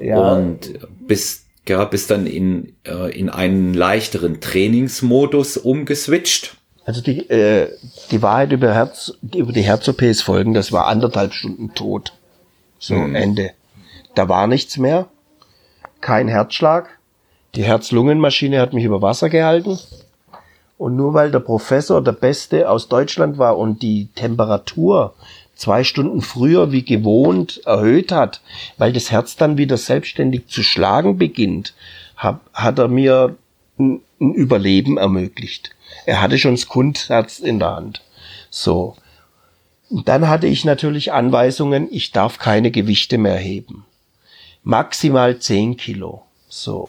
[0.00, 0.32] ja.
[0.32, 6.56] und bist, ja, bist dann in, äh, in einen leichteren Trainingsmodus umgeswitcht.
[6.84, 7.70] Also die, äh,
[8.10, 12.12] die Wahrheit über Herz, über die Herz-OP ist folgend, das war anderthalb Stunden tot.
[12.78, 13.14] So, hm.
[13.14, 13.50] Ende.
[14.14, 15.06] Da war nichts mehr.
[16.00, 16.98] Kein Herzschlag.
[17.54, 19.78] Die Herz-Lungen-Maschine hat mich über Wasser gehalten.
[20.78, 25.14] Und nur weil der Professor der Beste aus Deutschland war und die Temperatur
[25.60, 28.40] zwei Stunden früher wie gewohnt erhöht hat,
[28.78, 31.74] weil das Herz dann wieder selbstständig zu schlagen beginnt,
[32.16, 33.36] hat, hat er mir
[33.78, 35.70] ein, ein Überleben ermöglicht.
[36.06, 38.02] Er hatte schon das Kundherz in der Hand.
[38.48, 38.96] So.
[39.90, 43.84] Und dann hatte ich natürlich Anweisungen, ich darf keine Gewichte mehr heben.
[44.62, 46.22] Maximal zehn Kilo.
[46.48, 46.88] So.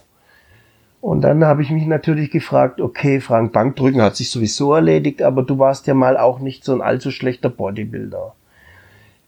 [1.02, 5.44] Und dann habe ich mich natürlich gefragt, okay, Frank, Bankdrücken hat sich sowieso erledigt, aber
[5.44, 8.34] du warst ja mal auch nicht so ein allzu schlechter Bodybuilder.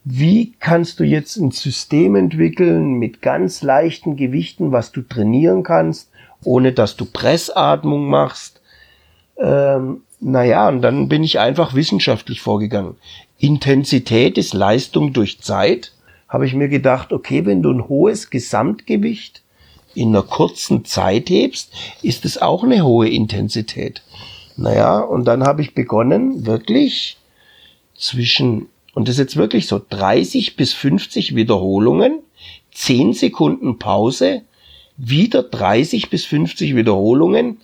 [0.05, 6.09] Wie kannst du jetzt ein System entwickeln mit ganz leichten Gewichten, was du trainieren kannst,
[6.43, 8.61] ohne dass du Pressatmung machst?
[9.37, 12.95] Ähm, naja, und dann bin ich einfach wissenschaftlich vorgegangen.
[13.37, 15.93] Intensität ist Leistung durch Zeit.
[16.27, 19.41] Habe ich mir gedacht, okay, wenn du ein hohes Gesamtgewicht
[19.95, 24.01] in einer kurzen Zeit hebst, ist es auch eine hohe Intensität.
[24.55, 27.17] Naja, und dann habe ich begonnen, wirklich
[27.95, 32.19] zwischen, und das ist jetzt wirklich so, 30 bis 50 Wiederholungen,
[32.71, 34.43] 10 Sekunden Pause,
[34.97, 37.59] wieder 30 bis 50 Wiederholungen,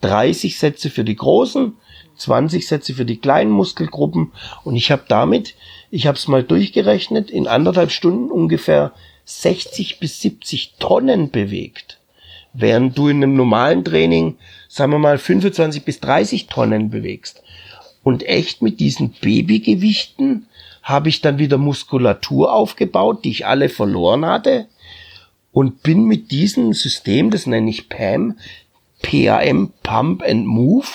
[0.00, 1.74] 30 Sätze für die großen,
[2.16, 4.32] 20 Sätze für die kleinen Muskelgruppen
[4.64, 5.54] und ich habe damit,
[5.90, 8.92] ich habe es mal durchgerechnet, in anderthalb Stunden ungefähr
[9.24, 11.98] 60 bis 70 Tonnen bewegt,
[12.52, 14.36] während du in einem normalen Training,
[14.68, 17.42] sagen wir mal, 25 bis 30 Tonnen bewegst.
[18.02, 20.46] Und echt mit diesen Babygewichten
[20.88, 24.68] habe ich dann wieder Muskulatur aufgebaut, die ich alle verloren hatte
[25.52, 28.38] und bin mit diesem System, das nenne ich PAM,
[29.02, 30.86] PAM, Pump and Move,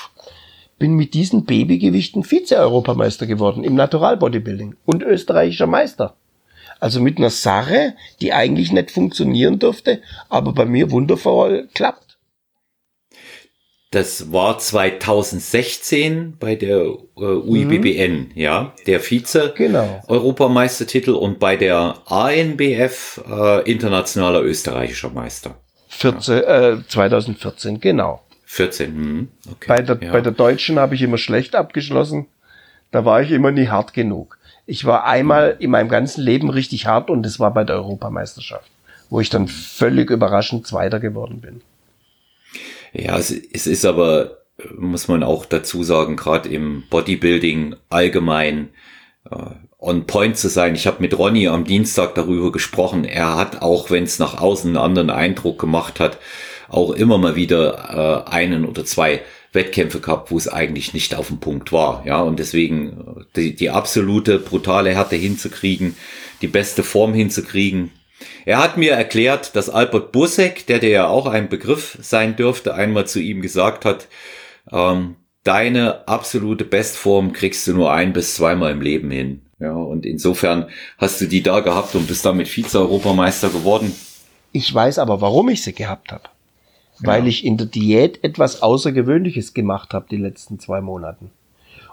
[0.80, 6.16] bin mit diesen Babygewichten Vize-Europameister geworden im Natural Bodybuilding und österreichischer Meister.
[6.80, 12.13] Also mit einer Sache, die eigentlich nicht funktionieren dürfte, aber bei mir wundervoll klappt.
[13.94, 18.32] Das war 2016 bei der äh, UIBBN, mhm.
[18.34, 20.02] ja, der Vize genau.
[20.08, 25.60] Europameistertitel und bei der ANBF äh, internationaler österreichischer Meister.
[25.90, 26.72] 14, ja.
[26.72, 28.24] äh, 2014, genau.
[28.46, 29.66] 14, hm, okay.
[29.68, 30.12] Bei der, ja.
[30.12, 32.26] bei der Deutschen habe ich immer schlecht abgeschlossen.
[32.90, 34.40] Da war ich immer nie hart genug.
[34.66, 38.72] Ich war einmal in meinem ganzen Leben richtig hart und das war bei der Europameisterschaft,
[39.12, 41.62] wo ich dann völlig überraschend Zweiter geworden bin.
[42.94, 44.38] Ja, es, es ist aber,
[44.78, 48.70] muss man auch dazu sagen, gerade im Bodybuilding allgemein
[49.30, 49.36] äh,
[49.80, 50.76] on point zu sein.
[50.76, 53.04] Ich habe mit Ronny am Dienstag darüber gesprochen.
[53.04, 56.20] Er hat, auch wenn es nach außen einen anderen Eindruck gemacht hat,
[56.70, 59.22] auch immer mal wieder äh, einen oder zwei
[59.52, 62.04] Wettkämpfe gehabt, wo es eigentlich nicht auf dem Punkt war.
[62.06, 65.96] Ja, und deswegen äh, die, die absolute brutale Härte hinzukriegen,
[66.42, 67.92] die beste Form hinzukriegen.
[68.46, 72.74] Er hat mir erklärt, dass Albert Busek, der dir ja auch ein Begriff sein dürfte,
[72.74, 74.08] einmal zu ihm gesagt hat,
[74.72, 79.42] ähm, deine absolute Bestform kriegst du nur ein bis zweimal im Leben hin.
[79.60, 83.96] Ja, und insofern hast du die da gehabt und bist damit Vize-Europameister geworden.
[84.52, 86.30] Ich weiß aber, warum ich sie gehabt habe
[87.00, 91.32] weil ich in der Diät etwas Außergewöhnliches gemacht habe die letzten zwei Monaten.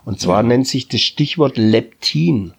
[0.05, 0.49] Und zwar ja.
[0.49, 2.55] nennt sich das Stichwort Leptin.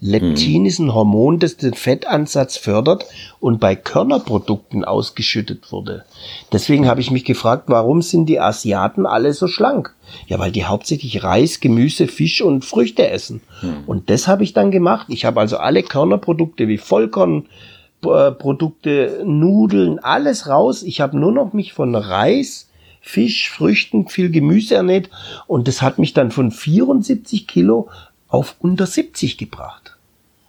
[0.00, 0.66] Leptin mhm.
[0.66, 3.04] ist ein Hormon, das den Fettansatz fördert
[3.38, 6.06] und bei Körnerprodukten ausgeschüttet wurde.
[6.52, 9.94] Deswegen habe ich mich gefragt, warum sind die Asiaten alle so schlank?
[10.26, 13.42] Ja, weil die hauptsächlich Reis, Gemüse, Fisch und Früchte essen.
[13.60, 13.84] Mhm.
[13.86, 15.08] Und das habe ich dann gemacht.
[15.10, 20.82] Ich habe also alle Körnerprodukte wie Vollkornprodukte, Nudeln, alles raus.
[20.82, 22.70] Ich habe nur noch mich von Reis,
[23.02, 25.10] Fisch, Früchten, viel Gemüse ernährt
[25.46, 27.88] und das hat mich dann von 74 Kilo
[28.28, 29.89] auf unter 70 gebracht.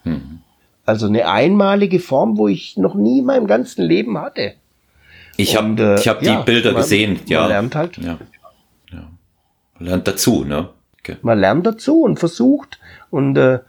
[0.04, 0.40] Mhm.
[0.84, 4.54] Also eine einmalige Form, wo ich noch nie in meinem ganzen Leben hatte.
[5.36, 7.20] Ich habe äh, ich hab ja, die Bilder man, gesehen.
[7.26, 7.40] Ja.
[7.40, 7.98] Man lernt halt.
[7.98, 8.18] Ja.
[8.92, 9.08] ja.
[9.78, 10.70] Man lernt dazu, ne?
[10.98, 11.16] Okay.
[11.22, 12.78] Man lernt dazu und versucht.
[13.10, 13.60] Und äh,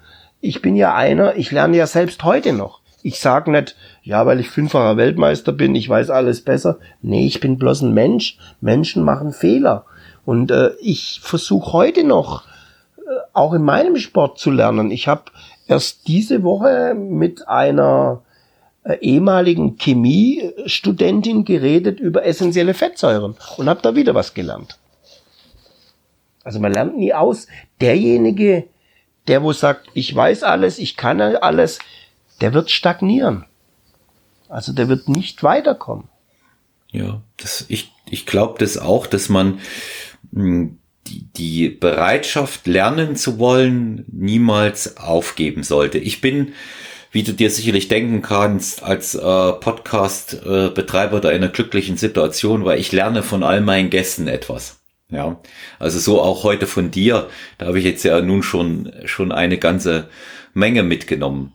[0.41, 2.81] ich bin ja einer, ich lerne ja selbst heute noch.
[3.01, 6.79] Ich sag nicht, ja, weil ich fünffacher Weltmeister bin, ich weiß alles besser.
[7.01, 8.37] Nee, ich bin bloß ein Mensch.
[8.61, 9.85] Menschen machen Fehler.
[10.25, 12.43] Und äh, ich versuche heute noch,
[12.97, 13.01] äh,
[13.33, 14.89] auch in meinem Sport zu lernen.
[14.89, 15.23] Ich habe
[15.67, 18.21] erst diese Woche mit einer
[18.83, 24.77] äh, ehemaligen Chemiestudentin geredet über essentielle Fettsäuren und habe da wieder was gelernt.
[26.43, 27.47] Also man lernt nie aus.
[27.79, 28.67] Derjenige,
[29.27, 31.79] der wo sagt, ich weiß alles, ich kann alles,
[32.41, 33.45] der wird stagnieren.
[34.49, 36.09] Also der wird nicht weiterkommen.
[36.91, 39.59] Ja, das, ich, ich glaube das auch, dass man
[40.31, 40.79] mh, hm,
[41.13, 45.97] die, die Bereitschaft, lernen zu wollen, niemals aufgeben sollte.
[45.97, 46.53] Ich bin,
[47.11, 52.65] wie du dir sicherlich denken kannst, als äh, Podcast-Betreiber äh, da in einer glücklichen Situation,
[52.65, 54.79] weil ich lerne von all meinen Gästen etwas.
[55.09, 55.39] Ja,
[55.77, 57.29] also so auch heute von dir.
[57.59, 60.09] Da habe ich jetzt ja nun schon, schon eine ganze
[60.55, 61.53] Menge mitgenommen.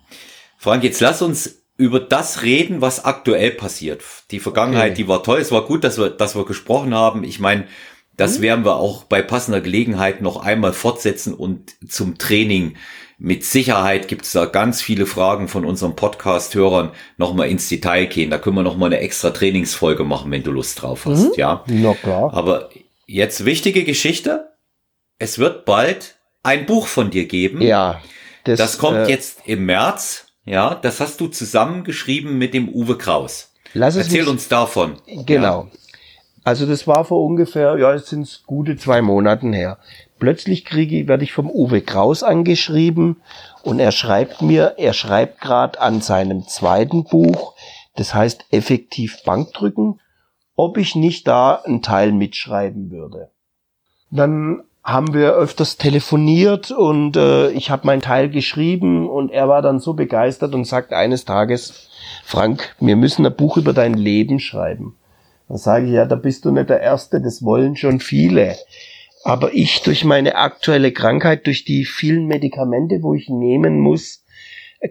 [0.58, 4.02] Frank, jetzt lass uns über das reden, was aktuell passiert.
[4.30, 5.02] Die Vergangenheit, okay.
[5.02, 5.40] die war toll.
[5.40, 7.24] Es war gut, dass wir, dass wir gesprochen haben.
[7.24, 7.66] Ich meine,
[8.18, 8.42] das mhm.
[8.42, 12.76] werden wir auch bei passender Gelegenheit noch einmal fortsetzen und zum Training.
[13.16, 18.30] Mit Sicherheit gibt es da ganz viele Fragen von unseren Podcast-Hörern nochmal ins Detail gehen.
[18.30, 21.32] Da können wir nochmal eine extra Trainingsfolge machen, wenn du Lust drauf hast, mhm.
[21.36, 21.64] ja.
[21.66, 22.34] Na klar.
[22.34, 22.70] Aber
[23.06, 24.50] jetzt wichtige Geschichte.
[25.18, 27.62] Es wird bald ein Buch von dir geben.
[27.62, 28.00] Ja.
[28.44, 30.26] Das, das kommt äh, jetzt im März.
[30.44, 33.52] Ja, das hast du zusammengeschrieben mit dem Uwe Kraus.
[33.74, 34.96] Lass es Erzähl uns davon.
[35.26, 35.68] Genau.
[35.72, 35.78] Ja.
[36.48, 39.76] Also das war vor ungefähr, ja, es sind gute zwei Monaten her.
[40.18, 43.16] Plötzlich kriege ich, werde ich vom Uwe Kraus angeschrieben
[43.62, 47.52] und er schreibt mir, er schreibt gerade an seinem zweiten Buch,
[47.96, 50.00] das heißt effektiv Bankdrücken,
[50.56, 53.28] ob ich nicht da einen Teil mitschreiben würde.
[54.10, 59.60] Dann haben wir öfters telefoniert und äh, ich habe meinen Teil geschrieben und er war
[59.60, 61.90] dann so begeistert und sagt eines Tages,
[62.24, 64.94] Frank, wir müssen ein Buch über dein Leben schreiben.
[65.48, 68.56] Dann sage ich, ja, da bist du nicht der Erste, das wollen schon viele.
[69.24, 74.24] Aber ich durch meine aktuelle Krankheit, durch die vielen Medikamente, wo ich nehmen muss,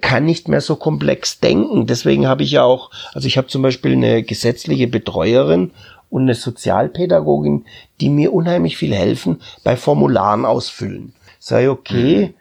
[0.02, 1.88] kann nicht mehr so komplex denken.
[1.88, 5.72] Deswegen habe ich ja auch, also ich habe zum Beispiel eine gesetzliche Betreuerin
[6.10, 7.66] und eine Sozialpädagogin,
[8.02, 11.14] die mir unheimlich viel helfen bei Formularen ausfüllen.
[11.40, 12.34] Sei okay,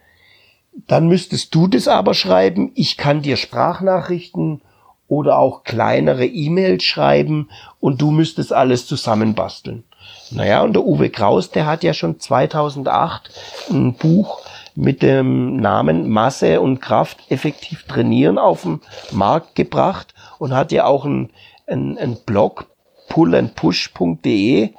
[0.89, 2.73] dann müsstest du das aber schreiben.
[2.75, 4.61] Ich kann dir Sprachnachrichten
[5.09, 7.49] oder auch kleinere E-Mails schreiben
[7.81, 9.85] und du müsstest alles zusammenbasteln.
[10.31, 13.31] Naja, und der Uwe Kraus, der hat ja schon 2008
[13.71, 14.41] ein Buch
[14.75, 18.81] mit dem Namen Masse und Kraft effektiv trainieren auf den
[19.11, 21.31] Markt gebracht und hat ja auch ein,
[21.67, 22.67] ein, ein Blog,
[23.09, 24.71] pullandpush.de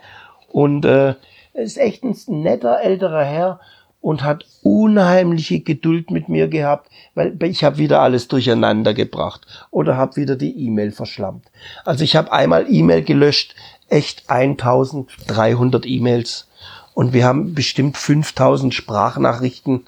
[0.52, 1.16] und äh,
[1.54, 3.60] ist echt ein netter älterer Herr
[4.02, 9.98] und hat unheimliche Geduld mit mir gehabt, weil ich habe wieder alles durcheinander gebracht oder
[9.98, 11.46] habe wieder die E-Mail verschlammt.
[11.84, 13.56] Also ich habe einmal E-Mail gelöscht,
[13.90, 16.48] echt 1300 E-Mails
[16.94, 19.86] und wir haben bestimmt 5000 Sprachnachrichten.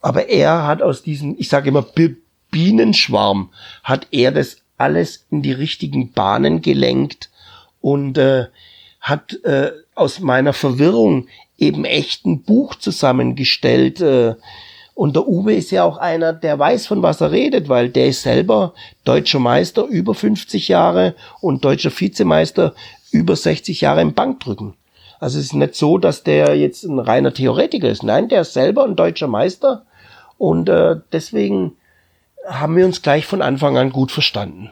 [0.00, 1.84] Aber er hat aus diesem, ich sage immer
[2.50, 3.50] Bienenschwarm,
[3.82, 7.30] hat er das alles in die richtigen Bahnen gelenkt
[7.80, 8.46] und äh,
[9.00, 11.28] hat äh, aus meiner Verwirrung
[11.58, 14.00] eben echt ein Buch zusammengestellt.
[14.00, 14.34] Äh,
[14.94, 18.08] und der Uwe ist ja auch einer, der weiß, von was er redet, weil der
[18.08, 22.74] ist selber deutscher Meister über 50 Jahre und deutscher Vizemeister
[23.12, 24.74] über 60 Jahre im Bankdrücken.
[25.20, 28.02] Also es ist nicht so, dass der jetzt ein reiner Theoretiker ist.
[28.02, 29.84] Nein, der ist selber ein deutscher Meister
[30.36, 31.76] und äh, deswegen
[32.46, 34.70] haben wir uns gleich von Anfang an gut verstanden.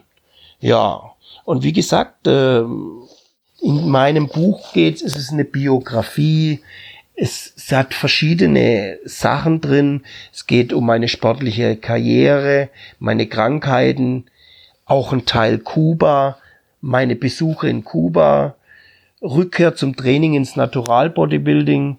[0.61, 1.13] Ja,
[1.45, 2.63] und wie gesagt, äh,
[3.61, 6.61] in meinem Buch geht es ist eine Biografie.
[7.15, 10.03] Es, es hat verschiedene Sachen drin.
[10.33, 14.27] Es geht um meine sportliche Karriere, meine Krankheiten,
[14.85, 16.39] auch ein Teil Kuba,
[16.81, 18.55] meine Besuche in Kuba,
[19.23, 21.99] Rückkehr zum Training ins Natural Bodybuilding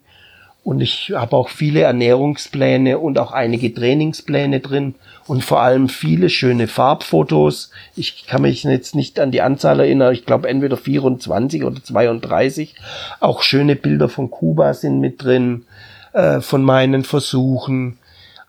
[0.63, 4.95] Und ich habe auch viele Ernährungspläne und auch einige Trainingspläne drin
[5.27, 7.71] und vor allem viele schöne Farbfotos.
[7.95, 12.75] Ich kann mich jetzt nicht an die Anzahl erinnern, ich glaube entweder 24 oder 32.
[13.19, 15.65] Auch schöne Bilder von Kuba sind mit drin,
[16.13, 17.97] äh, von meinen Versuchen.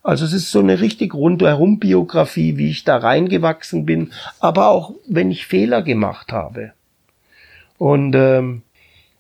[0.03, 4.95] Also es ist so eine richtig rundherum Biografie, wie ich da reingewachsen bin, aber auch
[5.07, 6.73] wenn ich Fehler gemacht habe.
[7.77, 8.63] Und ähm,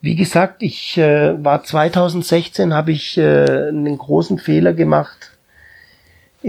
[0.01, 5.38] wie gesagt, ich äh, war 2016, habe ich äh, einen großen Fehler gemacht.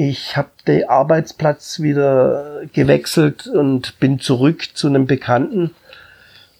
[0.01, 5.71] Ich habe den Arbeitsplatz wieder gewechselt und bin zurück zu einem Bekannten.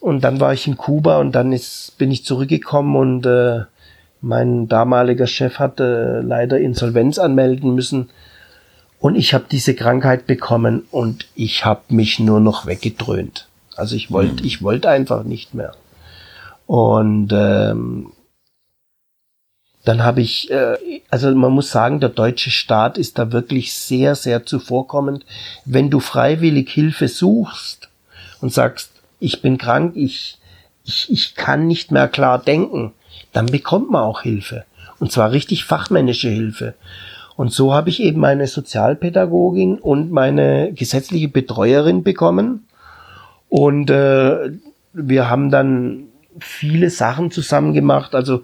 [0.02, 3.62] Und dann war ich in Kuba und dann ist, bin ich zurückgekommen und äh,
[4.20, 8.10] mein damaliger Chef hatte leider Insolvenz anmelden müssen.
[9.00, 13.48] Und ich habe diese Krankheit bekommen und ich habe mich nur noch weggedröhnt.
[13.78, 15.72] Also ich wollte, ich wollte einfach nicht mehr.
[16.68, 18.12] Und ähm,
[19.90, 20.78] dann habe ich, äh,
[21.10, 25.26] also man muss sagen, der deutsche Staat ist da wirklich sehr, sehr zuvorkommend.
[25.66, 27.90] Wenn du freiwillig Hilfe suchst
[28.40, 30.38] und sagst, ich bin krank, ich,
[30.86, 32.94] ich, ich kann nicht mehr klar denken,
[33.34, 34.64] dann bekommt man auch Hilfe.
[35.00, 36.76] Und zwar richtig fachmännische Hilfe.
[37.36, 42.68] Und so habe ich eben meine Sozialpädagogin und meine gesetzliche Betreuerin bekommen.
[43.50, 44.52] Und äh,
[44.94, 46.10] wir haben dann
[46.40, 48.14] viele Sachen zusammen gemacht.
[48.14, 48.44] Also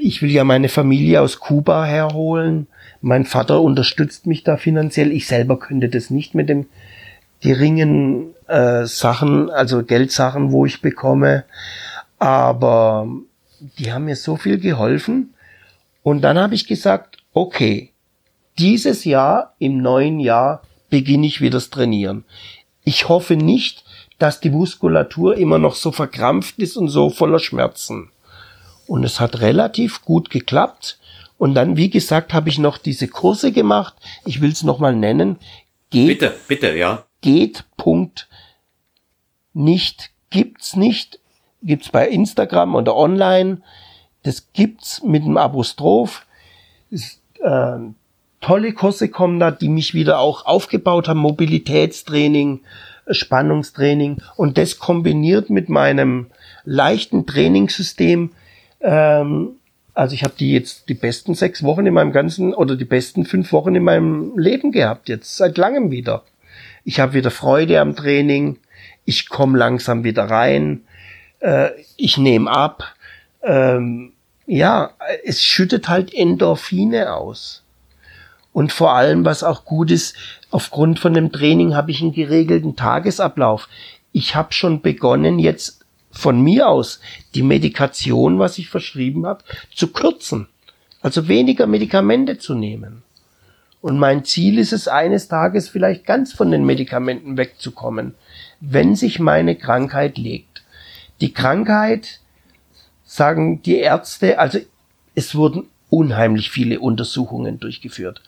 [0.00, 2.66] ich will ja meine Familie aus Kuba herholen.
[3.00, 5.12] Mein Vater unterstützt mich da finanziell.
[5.12, 6.66] Ich selber könnte das nicht mit dem
[7.40, 11.44] geringen äh, Sachen, also Geldsachen, wo ich bekomme.
[12.18, 13.08] Aber
[13.78, 15.34] die haben mir so viel geholfen.
[16.02, 17.90] Und dann habe ich gesagt, okay,
[18.58, 22.24] dieses Jahr, im neuen Jahr, beginne ich wieder das Trainieren.
[22.84, 23.84] Ich hoffe nicht,
[24.18, 28.10] dass die Muskulatur immer noch so verkrampft ist und so voller Schmerzen.
[28.90, 30.98] Und es hat relativ gut geklappt.
[31.38, 33.94] Und dann, wie gesagt, habe ich noch diese Kurse gemacht.
[34.26, 35.38] Ich will es nochmal nennen.
[35.90, 37.04] Geht, bitte, bitte, ja.
[37.20, 37.62] Geht.
[37.76, 38.28] Punkt.
[39.52, 41.20] Nicht, gibt's nicht.
[41.62, 43.62] Gibt's bei Instagram oder online.
[44.24, 46.26] Das gibt's mit dem Apostroph.
[46.90, 47.78] Ist, äh,
[48.40, 51.20] tolle Kurse kommen da, die mich wieder auch aufgebaut haben.
[51.20, 52.64] Mobilitätstraining,
[53.08, 56.26] Spannungstraining und das kombiniert mit meinem
[56.64, 58.32] leichten Trainingssystem.
[58.80, 59.56] Ähm,
[59.94, 63.24] also ich habe die jetzt die besten sechs Wochen in meinem ganzen oder die besten
[63.24, 66.24] fünf Wochen in meinem Leben gehabt, jetzt seit langem wieder.
[66.84, 68.58] Ich habe wieder Freude am Training,
[69.04, 70.82] ich komme langsam wieder rein,
[71.40, 72.94] äh, ich nehme ab.
[73.42, 74.12] Ähm,
[74.46, 74.90] ja,
[75.24, 77.62] es schüttet halt Endorphine aus.
[78.52, 80.16] Und vor allem, was auch gut ist,
[80.50, 83.68] aufgrund von dem Training habe ich einen geregelten Tagesablauf.
[84.12, 85.79] Ich habe schon begonnen, jetzt
[86.10, 87.00] von mir aus
[87.34, 89.44] die Medikation, was ich verschrieben habe,
[89.74, 90.48] zu kürzen.
[91.02, 93.02] Also weniger Medikamente zu nehmen.
[93.80, 98.14] Und mein Ziel ist es, eines Tages vielleicht ganz von den Medikamenten wegzukommen,
[98.60, 100.62] wenn sich meine Krankheit legt.
[101.20, 102.20] Die Krankheit,
[103.04, 104.58] sagen die Ärzte, also
[105.14, 108.22] es wurden unheimlich viele Untersuchungen durchgeführt.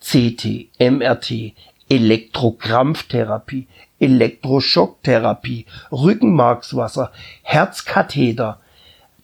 [0.00, 1.54] CT, MRT,
[1.88, 3.66] Elektrokrampftherapie,
[3.98, 8.60] Elektroschocktherapie, Rückenmarkswasser, Herzkatheter,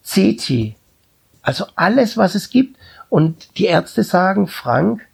[0.03, 0.75] CT,
[1.43, 2.77] also alles, was es gibt.
[3.09, 5.07] Und die Ärzte sagen, Frank,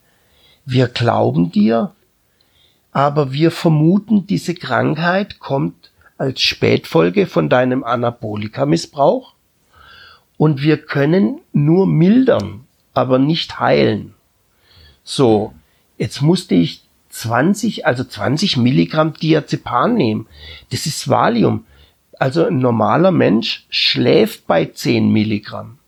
[0.65, 1.93] wir glauben dir,
[2.93, 9.35] aber wir vermuten, diese Krankheit kommt als Spätfolge von deinem Anabolika-Missbrauch
[10.37, 14.15] und wir können nur mildern, aber nicht heilen.
[15.05, 15.55] So,
[15.99, 16.86] jetzt musste ich
[17.17, 20.27] 20, also 20 Milligramm Diazepam nehmen.
[20.71, 21.65] Das ist Valium.
[22.19, 25.79] Also ein normaler Mensch schläft bei 10 Milligramm.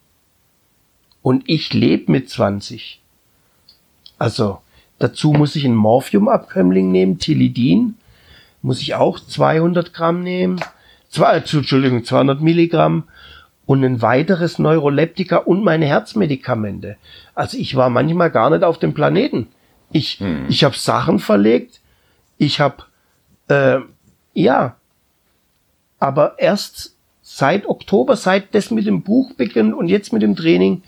[1.21, 3.01] Und ich lebe mit 20.
[4.19, 4.61] Also,
[4.99, 7.97] dazu muss ich ein Morphiumabkömmling nehmen, Tilidin.
[8.63, 10.61] Muss ich auch 200 Gramm nehmen.
[11.11, 13.05] Zwei, Entschuldigung, 200 Milligramm
[13.67, 16.97] und ein weiteres Neuroleptika und meine Herzmedikamente.
[17.35, 19.49] Also ich war manchmal gar nicht auf dem Planeten.
[19.91, 20.47] Ich, hm.
[20.49, 21.81] ich habe Sachen verlegt.
[22.37, 22.85] Ich habe,
[23.49, 23.79] äh,
[24.35, 24.77] ja,
[25.99, 30.83] aber erst seit Oktober, seit das mit dem Buch beginnt und jetzt mit dem Training,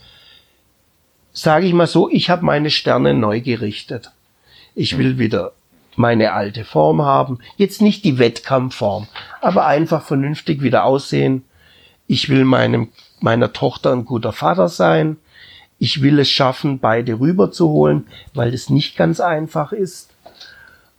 [1.33, 4.13] sage ich mal so, ich habe meine Sterne neu gerichtet.
[4.75, 5.53] Ich will wieder
[5.97, 7.41] meine alte Form haben.
[7.57, 9.09] Jetzt nicht die Wettkampfform,
[9.41, 11.45] aber einfach vernünftig wieder aussehen
[12.11, 12.89] ich will meinem,
[13.21, 15.17] meiner Tochter ein guter Vater sein.
[15.83, 20.11] Ich will es schaffen, beide rüberzuholen, weil es nicht ganz einfach ist.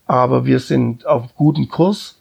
[0.07, 2.19] Aber wir sind auf gutem Kurs.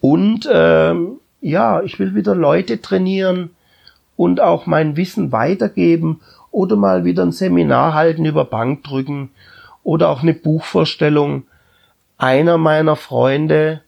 [0.00, 3.50] Und ähm, ja, ich will wieder Leute trainieren
[4.16, 6.20] und auch mein Wissen weitergeben
[6.52, 9.30] oder mal wieder ein Seminar halten über Bankdrücken
[9.82, 11.42] oder auch eine Buchvorstellung.
[12.18, 13.80] Einer meiner Freunde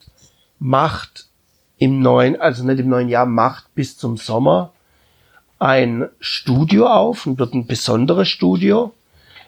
[0.59, 1.29] macht
[1.77, 4.73] im neuen, also nicht im neuen Jahr, macht bis zum Sommer
[5.59, 8.93] ein Studio auf und wird ein besonderes Studio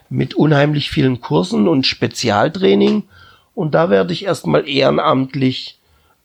[0.08, 3.04] mit unheimlich vielen Kursen und Spezialtraining.
[3.54, 5.78] Und da werde ich erstmal ehrenamtlich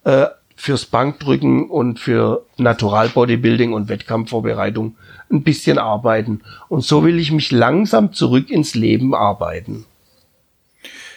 [0.03, 4.95] äh, fürs Bankdrücken und für Natural Bodybuilding und Wettkampfvorbereitung
[5.31, 6.41] ein bisschen arbeiten.
[6.69, 9.85] Und so will ich mich langsam zurück ins Leben arbeiten.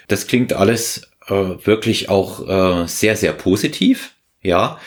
[0.09, 4.15] Das klingt alles äh, wirklich auch äh, sehr, sehr positiv.
[4.43, 4.79] Ja,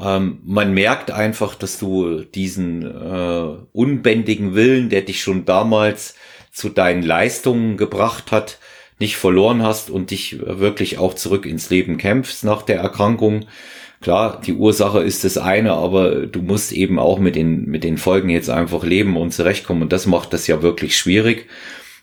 [0.00, 6.14] ähm, man merkt einfach, dass du diesen äh, unbändigen Willen, der dich schon damals
[6.52, 8.58] zu deinen Leistungen gebracht hat,
[8.98, 13.44] nicht verloren hast und dich wirklich auch zurück ins Leben kämpfst nach der Erkrankung.
[14.00, 17.98] Klar, die Ursache ist das eine, aber du musst eben auch mit den, mit den
[17.98, 21.46] Folgen jetzt einfach leben und zurechtkommen und das macht das ja wirklich schwierig.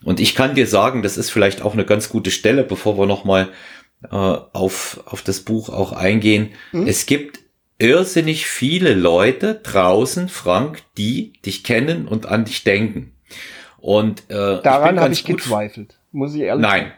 [0.04, 3.06] Und ich kann dir sagen, das ist vielleicht auch eine ganz gute Stelle, bevor wir
[3.06, 3.50] nochmal
[4.04, 6.50] äh, auf, auf das Buch auch eingehen.
[6.74, 6.88] Mhm.
[6.88, 7.43] Es gibt
[7.84, 13.14] irrsinnig viele Leute draußen, Frank, die dich kennen und an dich denken.
[13.78, 16.84] Und äh, daran habe ich gezweifelt, muss ich ehrlich Nein.
[16.84, 16.94] Sagen.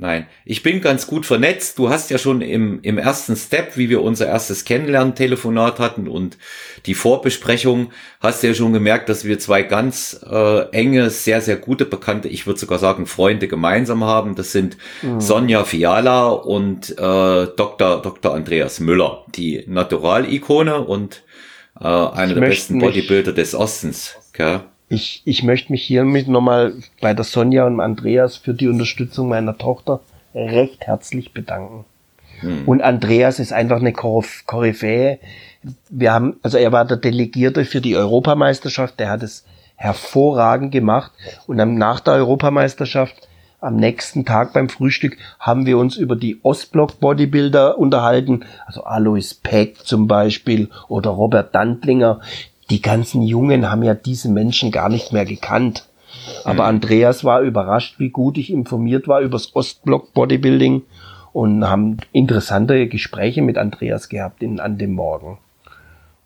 [0.00, 1.76] Nein, ich bin ganz gut vernetzt.
[1.76, 6.38] Du hast ja schon im, im ersten Step, wie wir unser erstes Kennenlernen-Telefonat hatten und
[6.86, 7.90] die Vorbesprechung,
[8.20, 12.46] hast ja schon gemerkt, dass wir zwei ganz äh, enge, sehr, sehr gute Bekannte, ich
[12.46, 14.36] würde sogar sagen Freunde gemeinsam haben.
[14.36, 15.20] Das sind mhm.
[15.20, 18.00] Sonja Fiala und äh, Dr.
[18.00, 18.34] Dr.
[18.34, 21.24] Andreas Müller, die Natural-Ikone und
[21.80, 24.14] äh, einer der besten Bodybuilder des Ostens.
[24.28, 24.60] Okay?
[24.88, 29.56] Ich, ich möchte mich hiermit nochmal bei der Sonja und Andreas für die Unterstützung meiner
[29.58, 30.00] Tochter
[30.34, 31.84] recht herzlich bedanken.
[32.40, 32.66] Hm.
[32.66, 35.18] Und Andreas ist einfach eine Koryphäe.
[35.90, 39.44] Wir haben, also er war der Delegierte für die Europameisterschaft, der hat es
[39.76, 41.12] hervorragend gemacht.
[41.46, 43.28] Und dann nach der Europameisterschaft,
[43.60, 49.34] am nächsten Tag beim Frühstück, haben wir uns über die Ostblock Bodybuilder unterhalten, also Alois
[49.42, 52.20] Peck zum Beispiel oder Robert Dantlinger,
[52.70, 55.88] die ganzen Jungen haben ja diese Menschen gar nicht mehr gekannt.
[56.44, 56.68] Aber mhm.
[56.76, 60.82] Andreas war überrascht, wie gut ich informiert war übers Ostblock Bodybuilding
[61.32, 65.38] und haben interessante Gespräche mit Andreas gehabt in, an dem Morgen.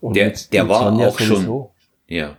[0.01, 1.65] Und der, der war Sonja auch schon,
[2.07, 2.37] ja.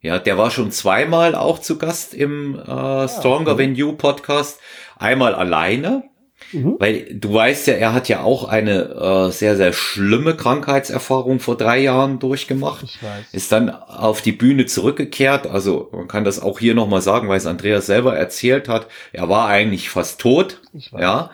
[0.00, 3.66] Ja, der war schon zweimal auch zu Gast im äh, Stronger ja, okay.
[3.66, 4.60] Than You Podcast.
[4.98, 6.04] Einmal alleine,
[6.52, 6.76] Mhm.
[6.78, 11.56] Weil du weißt ja, er hat ja auch eine äh, sehr, sehr schlimme Krankheitserfahrung vor
[11.56, 12.84] drei Jahren durchgemacht.
[12.84, 13.26] Ich weiß.
[13.32, 15.46] Ist dann auf die Bühne zurückgekehrt.
[15.46, 18.86] Also man kann das auch hier nochmal sagen, weil es Andreas selber erzählt hat.
[19.12, 20.60] Er war eigentlich fast tot.
[20.72, 21.00] Ich weiß.
[21.00, 21.30] Ja.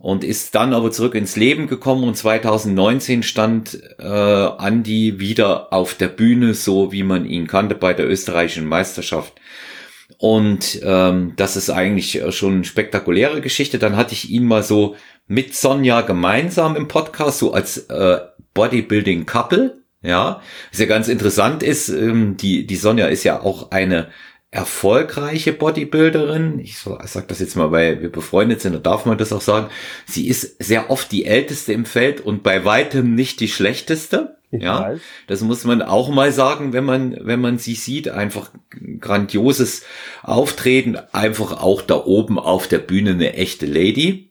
[0.00, 5.94] Und ist dann aber zurück ins Leben gekommen und 2019 stand äh, Andy wieder auf
[5.94, 9.32] der Bühne, so wie man ihn kannte bei der österreichischen Meisterschaft.
[10.16, 13.78] Und ähm, das ist eigentlich schon eine spektakuläre Geschichte.
[13.78, 14.96] Dann hatte ich ihn mal so
[15.26, 18.18] mit Sonja gemeinsam im Podcast, so als äh,
[18.54, 19.78] Bodybuilding Couple.
[20.00, 20.40] Ja,
[20.70, 24.08] was ja ganz interessant ist, ähm, die, die Sonja ist ja auch eine
[24.50, 26.58] erfolgreiche Bodybuilderin.
[26.58, 29.68] Ich sage das jetzt mal, weil wir befreundet sind, da darf man das auch sagen.
[30.06, 34.36] Sie ist sehr oft die älteste im Feld und bei weitem nicht die schlechteste.
[34.50, 35.00] Ich ja, weiß.
[35.26, 38.50] das muss man auch mal sagen, wenn man, wenn man sie sieht, einfach
[38.98, 39.82] grandioses
[40.22, 44.30] Auftreten, einfach auch da oben auf der Bühne eine echte Lady.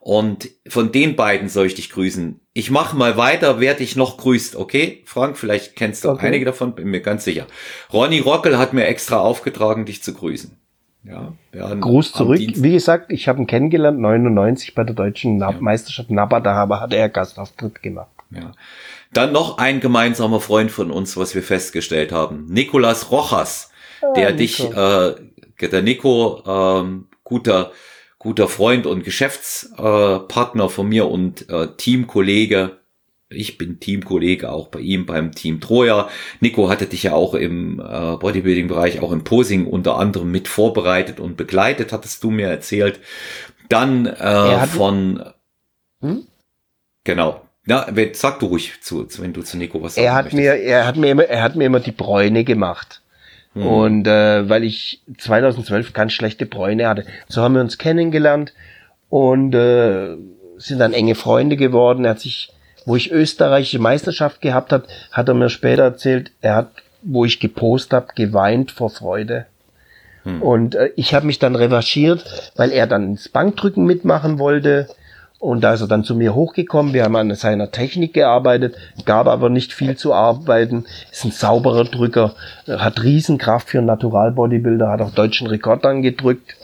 [0.00, 2.40] Und von den beiden soll ich dich grüßen.
[2.54, 5.02] Ich mache mal weiter, wer dich noch grüßt, okay?
[5.04, 6.26] Frank, vielleicht kennst du okay.
[6.26, 7.46] einige davon, bin mir ganz sicher.
[7.92, 10.56] Ronny Rockel hat mir extra aufgetragen, dich zu grüßen.
[11.04, 11.32] Ja,
[11.74, 12.38] Gruß zurück.
[12.38, 15.52] Dienst Wie gesagt, ich habe ihn kennengelernt, 99 bei der deutschen ja.
[15.58, 18.10] Meisterschaft Napa, da hat er Gastauftritt gemacht.
[18.30, 18.52] Ja.
[19.12, 22.46] Dann noch ein gemeinsamer Freund von uns, was wir festgestellt haben.
[22.48, 23.70] Nikolas Rojas,
[24.02, 24.38] ah, der Nico.
[24.38, 27.72] dich, äh, der Nico, ähm, guter,
[28.20, 32.78] guter Freund und Geschäftspartner von mir und äh, Teamkollege.
[33.30, 36.08] Ich bin Teamkollege auch bei ihm beim Team Troja.
[36.40, 41.18] Nico hatte dich ja auch im äh, Bodybuilding-Bereich, auch im Posing unter anderem mit vorbereitet
[41.18, 43.00] und begleitet, hattest du mir erzählt.
[43.68, 45.24] Dann äh, von
[46.00, 46.26] hm?
[47.04, 50.04] genau na, sag du ruhig zu, wenn du zu Nico was sagst.
[50.04, 50.42] Er hat möchtest.
[50.42, 52.99] mir, er hat mir immer, er hat mir immer die Bräune gemacht.
[53.54, 53.66] Mhm.
[53.66, 58.52] Und äh, weil ich 2012 ganz schlechte Bräune hatte, so haben wir uns kennengelernt
[59.08, 60.16] und äh,
[60.58, 62.04] sind dann enge Freunde geworden.
[62.04, 62.52] Er hat sich,
[62.84, 66.70] wo ich österreichische Meisterschaft gehabt hat, hat er mir später erzählt, er hat,
[67.02, 69.46] wo ich gepostet habe, geweint vor Freude.
[70.24, 70.42] Mhm.
[70.42, 74.88] Und äh, ich habe mich dann revanchiert, weil er dann ins Bankdrücken mitmachen wollte
[75.40, 76.92] Und da ist er dann zu mir hochgekommen.
[76.92, 78.76] Wir haben an seiner Technik gearbeitet,
[79.06, 80.84] gab aber nicht viel zu arbeiten.
[81.10, 82.34] Ist ein sauberer Drücker,
[82.68, 86.56] hat Riesenkraft für einen Natural Bodybuilder, hat auch deutschen Rekord angedrückt.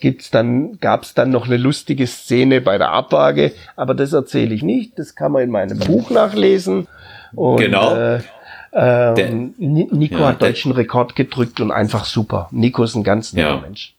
[0.00, 4.62] Gibt's dann, gab's dann noch eine lustige Szene bei der Abwaage, aber das erzähle ich
[4.62, 4.98] nicht.
[4.98, 6.86] Das kann man in meinem Buch nachlesen.
[7.34, 7.96] Und, genau.
[7.96, 8.20] Äh,
[8.72, 12.48] äh, Nico ja, hat deutschen Rekord gedrückt und einfach super.
[12.50, 13.60] Nico ist ein ganz netter ja.
[13.60, 13.94] Mensch.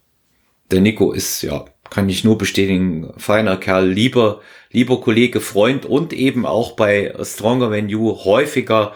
[0.70, 6.14] Der Nico ist ja kann ich nur bestätigen, feiner Kerl, lieber, lieber Kollege, Freund und
[6.14, 8.94] eben auch bei Stronger Than You häufiger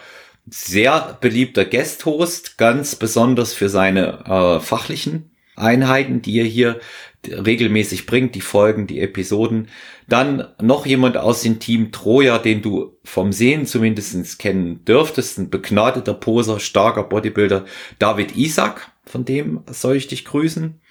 [0.49, 6.79] sehr beliebter Guest-Host, ganz besonders für seine äh, fachlichen Einheiten, die er hier
[7.27, 9.69] regelmäßig bringt, die Folgen, die Episoden.
[10.07, 15.49] Dann noch jemand aus dem Team Troja, den du vom Sehen zumindest kennen dürftest, ein
[15.49, 17.65] begnadeter Poser, starker Bodybuilder,
[17.99, 20.81] David Isaac, von dem soll ich dich grüßen.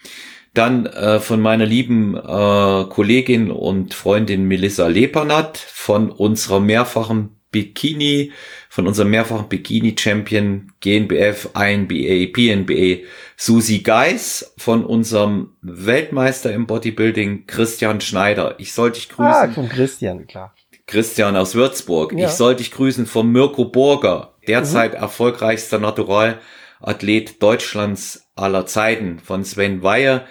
[0.54, 8.32] Dann äh, von meiner lieben äh, Kollegin und Freundin Melissa Lepernat, von unserer mehrfachen Bikini,
[8.68, 13.02] von unserem mehrfachen Bikini-Champion GNBF, INBA, PNBA,
[13.36, 18.56] Susi Geis, von unserem Weltmeister im Bodybuilding Christian Schneider.
[18.58, 19.24] Ich sollte dich grüßen.
[19.26, 20.54] Ah, von Christian, klar.
[20.86, 22.12] Christian aus Würzburg.
[22.12, 22.26] Ja.
[22.26, 24.98] Ich sollte dich grüßen von Mirko Burger, derzeit mhm.
[24.98, 30.24] erfolgreichster Naturalathlet Deutschlands aller Zeiten, von Sven Weier,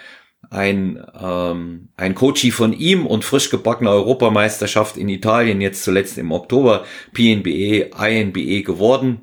[0.50, 6.32] ein, ähm, ein Coachie von ihm und frisch gebackene Europameisterschaft in Italien, jetzt zuletzt im
[6.32, 6.84] Oktober,
[7.14, 9.22] PNBE, INBE geworden.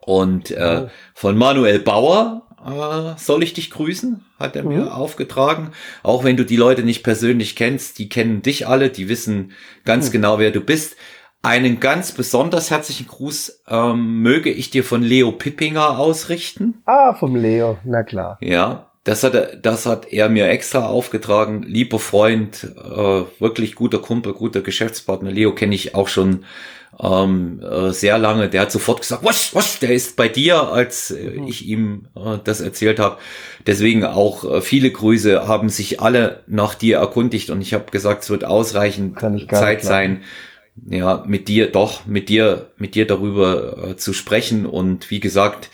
[0.00, 0.90] Und äh, oh.
[1.14, 4.88] von Manuel Bauer äh, soll ich dich grüßen, hat er mir mhm.
[4.88, 5.72] aufgetragen.
[6.02, 9.52] Auch wenn du die Leute nicht persönlich kennst, die kennen dich alle, die wissen
[9.84, 10.12] ganz mhm.
[10.12, 10.96] genau, wer du bist.
[11.42, 16.82] Einen ganz besonders herzlichen Gruß ähm, möge ich dir von Leo Pippinger ausrichten.
[16.84, 18.38] Ah, vom Leo, na klar.
[18.40, 21.62] Ja, das hat, er, das hat er mir extra aufgetragen.
[21.62, 25.30] Lieber Freund, äh, wirklich guter Kumpel, guter Geschäftspartner.
[25.30, 26.44] Leo kenne ich auch schon
[27.00, 28.48] ähm, äh, sehr lange.
[28.48, 32.38] Der hat sofort gesagt, was, was, der ist bei dir, als äh, ich ihm äh,
[32.42, 33.18] das erzählt habe.
[33.66, 38.24] Deswegen auch äh, viele Grüße haben sich alle nach dir erkundigt und ich habe gesagt,
[38.24, 39.20] es wird ausreichend
[39.50, 40.22] Zeit sein,
[40.88, 44.66] ja, mit dir doch, mit dir, mit dir darüber äh, zu sprechen.
[44.66, 45.70] Und wie gesagt,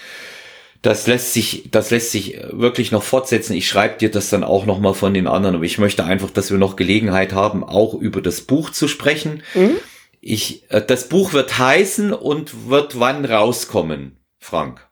[0.82, 3.54] das lässt sich, das lässt sich wirklich noch fortsetzen.
[3.54, 6.30] Ich schreibe dir das dann auch noch mal von den anderen, aber ich möchte einfach,
[6.30, 9.42] dass wir noch Gelegenheit haben, auch über das Buch zu sprechen.
[9.54, 9.76] Mhm.
[10.20, 14.86] Ich, äh, das Buch wird heißen und wird wann rauskommen, Frank?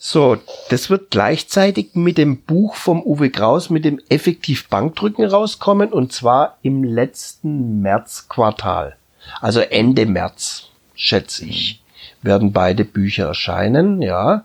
[0.00, 0.38] So,
[0.70, 6.12] das wird gleichzeitig mit dem Buch vom Uwe Kraus mit dem Effektiv Bankdrücken rauskommen und
[6.12, 8.96] zwar im letzten Märzquartal.
[9.40, 11.82] Also Ende März, schätze ich,
[12.22, 14.44] werden beide Bücher erscheinen, ja.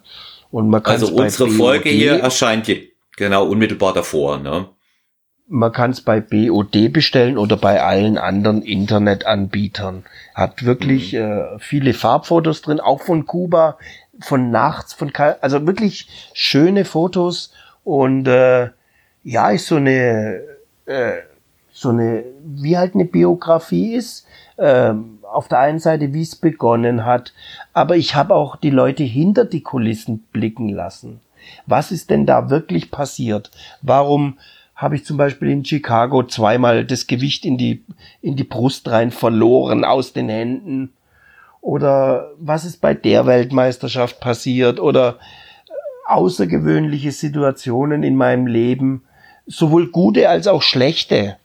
[0.51, 2.69] Und man kann also unsere BOD, Folge hier erscheint
[3.17, 4.37] genau unmittelbar davor.
[4.37, 4.67] Ne?
[5.47, 10.03] Man kann es bei BOD bestellen oder bei allen anderen Internetanbietern.
[10.35, 11.19] Hat wirklich mhm.
[11.19, 13.77] äh, viele Farbfotos drin, auch von Kuba,
[14.19, 15.11] von nachts, von
[15.41, 17.51] also wirklich schöne Fotos
[17.83, 18.69] und äh,
[19.23, 20.41] ja, ist so eine
[20.85, 21.13] äh,
[21.71, 24.27] so eine wie halt eine Biografie ist.
[24.57, 27.33] Ähm, auf der einen Seite, wie es begonnen hat,
[27.73, 31.21] aber ich habe auch die Leute hinter die Kulissen blicken lassen.
[31.65, 33.49] Was ist denn da wirklich passiert?
[33.81, 34.37] Warum
[34.75, 37.83] habe ich zum Beispiel in Chicago zweimal das Gewicht in die,
[38.21, 40.93] in die Brust rein verloren aus den Händen?
[41.61, 44.79] Oder was ist bei der Weltmeisterschaft passiert?
[44.79, 45.17] Oder
[46.07, 49.03] außergewöhnliche Situationen in meinem Leben,
[49.45, 51.37] sowohl gute als auch schlechte.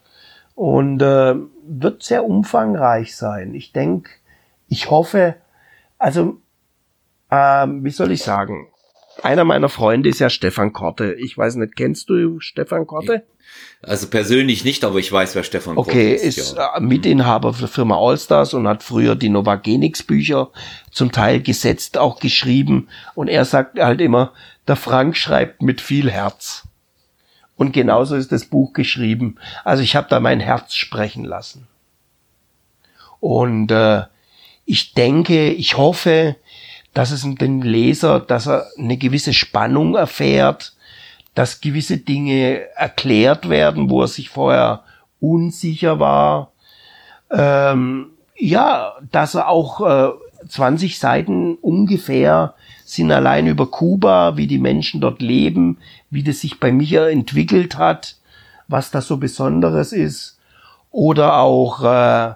[0.55, 1.37] Und äh,
[1.69, 3.55] wird sehr umfangreich sein.
[3.55, 4.11] Ich denke,
[4.69, 5.37] ich hoffe,
[5.99, 6.39] also,
[7.31, 8.69] ähm, wie soll ich sagen?
[9.23, 11.15] Einer meiner Freunde ist ja Stefan Korte.
[11.15, 13.25] Ich weiß nicht, kennst du Stefan Korte?
[13.83, 16.21] Also persönlich nicht, aber ich weiß, wer Stefan Korte okay, ist.
[16.21, 16.77] Okay, ist ja.
[16.77, 20.51] Äh, Mitinhaber der Firma Allstars und hat früher die Novagenix Bücher
[20.91, 22.89] zum Teil gesetzt, auch geschrieben.
[23.15, 24.33] Und er sagt halt immer,
[24.69, 26.68] der Frank schreibt mit viel Herz.
[27.59, 29.37] Und genauso ist das Buch geschrieben.
[29.65, 31.67] Also ich habe da mein Herz sprechen lassen.
[33.19, 34.05] Und äh,
[34.65, 36.37] ich denke, ich hoffe,
[36.95, 40.77] dass es den Leser, dass er eine gewisse Spannung erfährt,
[41.35, 44.85] dass gewisse Dinge erklärt werden, wo er sich vorher
[45.21, 46.53] unsicher war.
[47.33, 50.13] Ähm, ja, dass er auch äh,
[50.49, 52.55] 20 Seiten ungefähr
[52.95, 55.79] sind allein über Kuba, wie die Menschen dort leben,
[56.11, 58.17] wie das sich bei mir entwickelt hat,
[58.67, 60.39] was da so Besonderes ist.
[60.91, 62.35] Oder auch äh,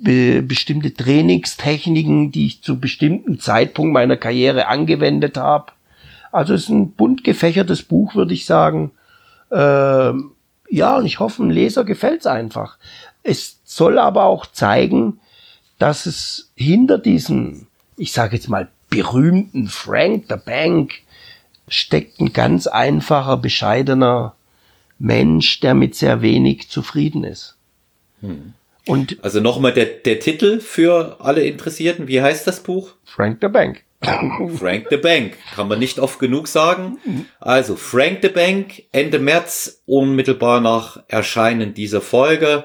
[0.00, 5.72] be bestimmte Trainingstechniken, die ich zu bestimmten Zeitpunkt meiner Karriere angewendet habe.
[6.32, 8.92] Also es ist ein bunt gefächertes Buch, würde ich sagen.
[9.50, 10.12] Äh,
[10.68, 12.78] ja, und ich hoffe, ein Leser gefällt's einfach.
[13.22, 15.20] Es soll aber auch zeigen,
[15.78, 20.94] dass es hinter diesem, ich sage jetzt mal, berühmten Frank the Bank
[21.68, 24.34] steckt ein ganz einfacher, bescheidener
[24.98, 27.56] Mensch, der mit sehr wenig zufrieden ist.
[28.20, 28.54] Hm.
[28.86, 32.06] Und also nochmal der, der Titel für alle Interessierten.
[32.06, 32.92] Wie heißt das Buch?
[33.04, 33.82] Frank the Bank.
[34.58, 35.36] Frank the Bank.
[35.54, 36.98] Kann man nicht oft genug sagen.
[37.40, 42.64] Also Frank the Bank, Ende März, unmittelbar nach Erscheinen dieser Folge.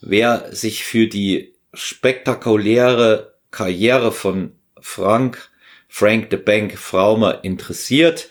[0.00, 5.49] Wer sich für die spektakuläre Karriere von Frank,
[5.90, 8.30] Frank the Bank Fraumer interessiert,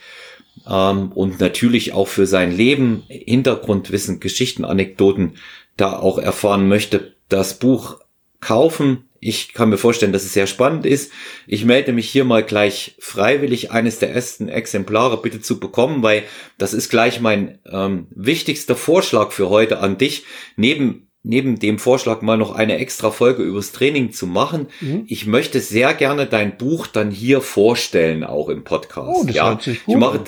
[0.68, 5.36] ähm, und natürlich auch für sein Leben, Hintergrundwissen, Geschichten, Anekdoten
[5.78, 8.00] da auch erfahren möchte, das Buch
[8.42, 9.06] kaufen.
[9.22, 11.12] Ich kann mir vorstellen, dass es sehr spannend ist.
[11.46, 16.24] Ich melde mich hier mal gleich freiwillig, eines der ersten Exemplare bitte zu bekommen, weil
[16.58, 20.24] das ist gleich mein ähm, wichtigster Vorschlag für heute an dich.
[20.56, 24.68] Neben neben dem Vorschlag mal noch eine extra Folge übers Training zu machen.
[24.80, 25.04] Mhm.
[25.08, 29.10] Ich möchte sehr gerne dein Buch dann hier vorstellen, auch im Podcast.
[29.14, 30.24] Oh, das ja, hört sich gut ich mache,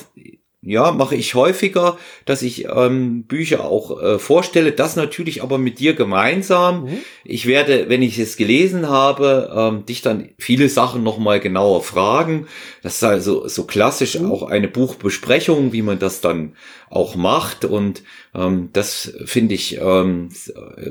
[0.63, 5.79] ja, mache ich häufiger, dass ich ähm, Bücher auch äh, vorstelle, das natürlich aber mit
[5.79, 6.83] dir gemeinsam.
[6.83, 6.97] Mhm.
[7.23, 12.45] Ich werde, wenn ich es gelesen habe, ähm, dich dann viele Sachen nochmal genauer fragen.
[12.83, 14.31] Das ist also so klassisch mhm.
[14.31, 16.53] auch eine Buchbesprechung, wie man das dann
[16.91, 17.65] auch macht.
[17.65, 18.03] Und
[18.35, 20.29] ähm, das finde ich ähm,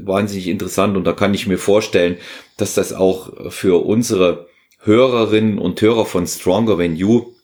[0.02, 2.16] wahnsinnig interessant und da kann ich mir vorstellen,
[2.56, 4.48] dass das auch für unsere
[4.80, 7.34] Hörerinnen und Hörer von Stronger Than You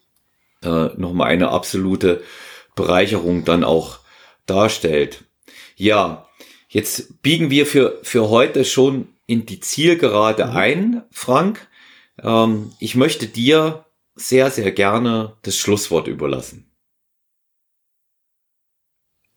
[0.67, 2.23] äh, nochmal eine absolute
[2.75, 4.01] Bereicherung dann auch
[4.47, 5.25] darstellt.
[5.77, 6.29] Ja,
[6.69, 10.57] jetzt biegen wir für, für heute schon in die Zielgerade mhm.
[10.57, 11.69] ein, Frank.
[12.23, 13.85] Ähm, ich möchte dir
[14.15, 16.71] sehr, sehr gerne das Schlusswort überlassen.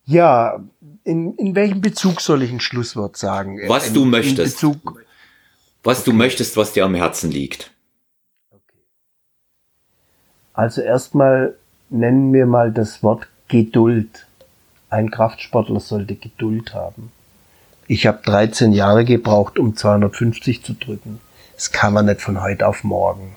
[0.04, 0.64] Ja,
[1.04, 3.60] in, in welchem Bezug soll ich ein Schlusswort sagen?
[3.68, 4.56] Was in, du möchtest.
[4.56, 5.04] Bezug,
[5.82, 6.10] was okay.
[6.10, 7.72] du möchtest, was dir am Herzen liegt.
[10.52, 11.54] Also erstmal
[11.88, 14.26] nennen wir mal das Wort Geduld.
[14.88, 17.12] Ein Kraftsportler sollte Geduld haben.
[17.86, 21.20] Ich habe 13 Jahre gebraucht, um 250 zu drücken.
[21.54, 23.34] Das kann man nicht von heute auf morgen.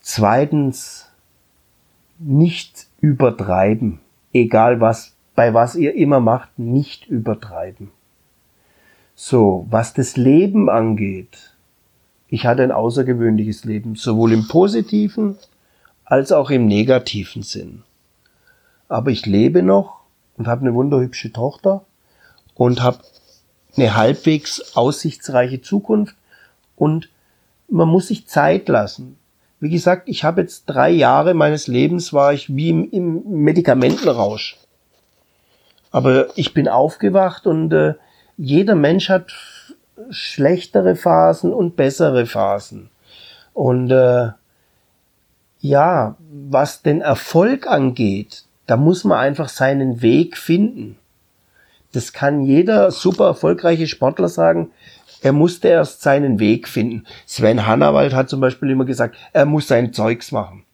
[0.00, 1.06] Zweitens,
[2.18, 4.00] nicht übertreiben.
[4.32, 7.90] Egal was, bei was ihr immer macht, nicht übertreiben.
[9.14, 11.54] So, was das Leben angeht.
[12.28, 15.36] Ich hatte ein außergewöhnliches Leben, sowohl im positiven
[16.10, 17.84] als auch im negativen Sinn.
[18.88, 20.00] Aber ich lebe noch
[20.36, 21.84] und habe eine wunderhübsche Tochter
[22.54, 22.98] und habe
[23.76, 26.16] eine halbwegs aussichtsreiche Zukunft
[26.74, 27.08] und
[27.68, 29.16] man muss sich Zeit lassen.
[29.60, 34.58] Wie gesagt, ich habe jetzt drei Jahre meines Lebens war ich wie im, im Medikamentenrausch.
[35.92, 37.94] Aber ich bin aufgewacht und äh,
[38.36, 39.32] jeder Mensch hat
[40.10, 42.90] schlechtere Phasen und bessere Phasen.
[43.52, 44.30] Und äh,
[45.60, 50.96] ja, was den Erfolg angeht, da muss man einfach seinen Weg finden.
[51.92, 54.70] Das kann jeder super erfolgreiche Sportler sagen.
[55.22, 57.04] Er musste erst seinen Weg finden.
[57.26, 60.64] Sven Hannawald hat zum Beispiel immer gesagt, er muss sein Zeugs machen.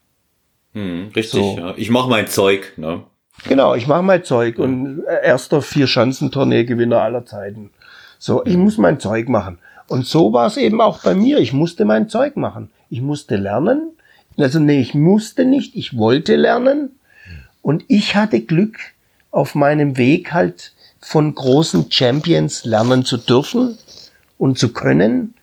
[0.73, 1.57] Hm, richtig, so.
[1.59, 1.75] ja.
[1.77, 3.03] Ich mache mein Zeug, ne?
[3.49, 7.71] Genau, ich mache mein Zeug und erster Vier-Schanzentournee-Gewinner aller Zeiten.
[8.19, 9.59] So, ich muss mein Zeug machen.
[9.89, 11.39] Und so war es eben auch bei mir.
[11.39, 12.71] Ich musste mein Zeug machen.
[12.89, 13.95] Ich musste lernen,
[14.39, 16.91] also nee, ich musste nicht, ich wollte lernen
[17.63, 18.79] und ich hatte Glück,
[19.31, 23.77] auf meinem Weg halt von großen Champions lernen zu dürfen
[24.39, 25.35] und zu können,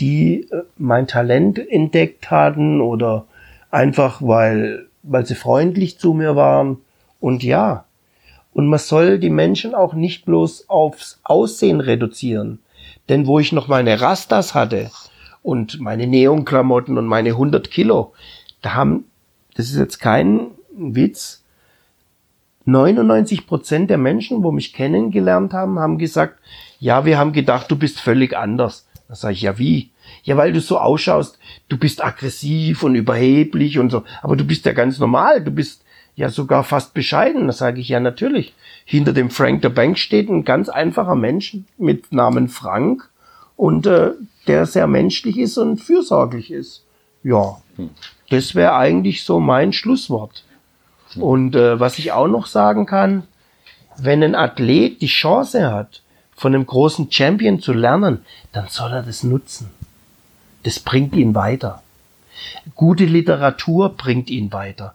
[0.00, 3.26] die äh, mein Talent entdeckt hatten oder
[3.70, 6.78] einfach weil, weil sie freundlich zu mir waren.
[7.20, 7.86] Und ja,
[8.52, 12.58] und man soll die Menschen auch nicht bloß aufs Aussehen reduzieren.
[13.08, 14.90] Denn wo ich noch meine Rastas hatte,
[15.42, 18.12] und meine Neonklamotten und meine 100 Kilo,
[18.60, 19.04] da haben,
[19.54, 21.42] das ist jetzt kein Witz,
[22.64, 26.38] 99 Prozent der Menschen, wo mich kennengelernt haben, haben gesagt,
[26.78, 28.86] ja, wir haben gedacht, du bist völlig anders.
[29.08, 29.90] Da sage ich, ja, wie?
[30.22, 31.38] Ja, weil du so ausschaust,
[31.68, 35.84] du bist aggressiv und überheblich und so, aber du bist ja ganz normal, du bist
[36.14, 37.46] ja sogar fast bescheiden.
[37.46, 38.54] Da sage ich, ja, natürlich.
[38.84, 43.08] Hinter dem Frank der Bank steht ein ganz einfacher Mensch mit Namen Frank
[43.56, 44.12] und äh,
[44.46, 46.82] der sehr menschlich ist und fürsorglich ist.
[47.22, 47.58] Ja,
[48.30, 50.44] das wäre eigentlich so mein Schlusswort.
[51.16, 53.24] Und äh, was ich auch noch sagen kann,
[53.98, 56.02] wenn ein Athlet die Chance hat,
[56.34, 59.70] von einem großen Champion zu lernen, dann soll er das nutzen.
[60.64, 61.82] Das bringt ihn weiter.
[62.74, 64.94] Gute Literatur bringt ihn weiter.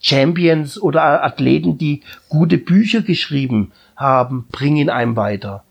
[0.00, 5.64] Champions oder Athleten, die gute Bücher geschrieben haben, bringen einem weiter.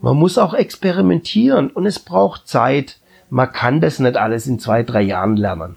[0.00, 2.98] Man muss auch experimentieren und es braucht Zeit.
[3.30, 5.76] Man kann das nicht alles in zwei, drei Jahren lernen.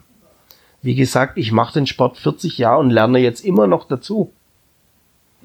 [0.82, 4.32] Wie gesagt, ich mache den Sport 40 Jahre und lerne jetzt immer noch dazu.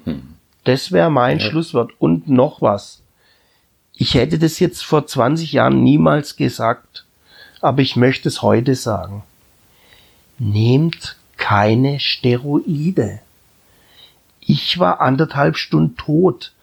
[0.05, 0.35] Hm.
[0.63, 1.45] Das wäre mein ja.
[1.45, 1.91] Schlusswort.
[1.99, 3.01] Und noch was.
[3.93, 7.05] Ich hätte das jetzt vor 20 Jahren niemals gesagt,
[7.61, 9.23] aber ich möchte es heute sagen.
[10.37, 13.21] Nehmt keine Steroide.
[14.41, 16.53] Ich war anderthalb Stunden tot.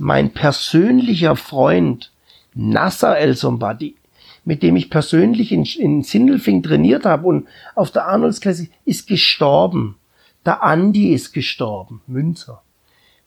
[0.00, 2.12] Mein persönlicher Freund
[2.54, 3.96] Nasser El Sombadi,
[4.44, 9.96] mit dem ich persönlich in, in Sindelfing trainiert habe und auf der Arnoldsklasse, ist gestorben.
[10.44, 12.62] Der Andi ist gestorben, Münzer.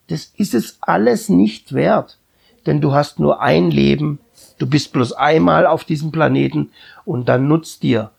[0.07, 2.17] Das ist es alles nicht wert
[2.65, 4.19] denn du hast nur ein Leben,
[4.57, 6.71] du bist bloß einmal auf diesem Planeten
[7.05, 8.11] und dann nutzt dir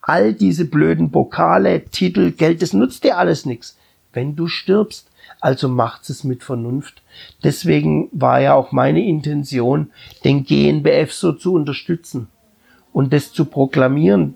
[0.00, 3.76] all diese blöden Pokale, Titel, Geld, das nutzt dir alles nichts,
[4.12, 5.10] wenn du stirbst.
[5.40, 7.02] Also macht es mit Vernunft.
[7.44, 9.92] Deswegen war ja auch meine Intention,
[10.24, 12.28] den GNBF so zu unterstützen
[12.92, 14.34] und das zu proklamieren.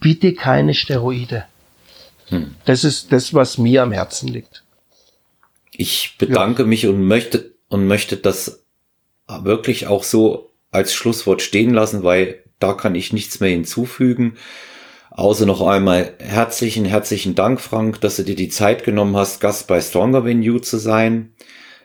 [0.00, 1.44] Bitte keine Steroide.
[2.28, 2.54] Hm.
[2.64, 4.62] Das ist das, was mir am Herzen liegt.
[5.72, 6.68] Ich bedanke ja.
[6.68, 8.64] mich und möchte und möchte das
[9.26, 14.36] wirklich auch so als Schlusswort stehen lassen, weil da kann ich nichts mehr hinzufügen.
[15.16, 19.68] Außer noch einmal herzlichen, herzlichen Dank, Frank, dass du dir die Zeit genommen hast, Gast
[19.68, 21.32] bei Stronger Than You zu sein.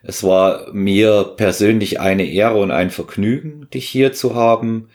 [0.01, 4.89] Es war mir persönlich eine Ehre und ein Vergnügen, dich hier zu haben,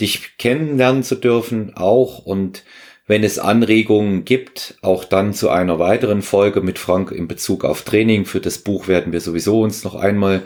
[0.00, 2.62] dich kennenlernen zu dürfen auch und
[3.08, 7.82] wenn es Anregungen gibt, auch dann zu einer weiteren Folge mit Frank in Bezug auf
[7.82, 8.24] Training.
[8.24, 10.42] Für das Buch werden wir sowieso uns noch einmal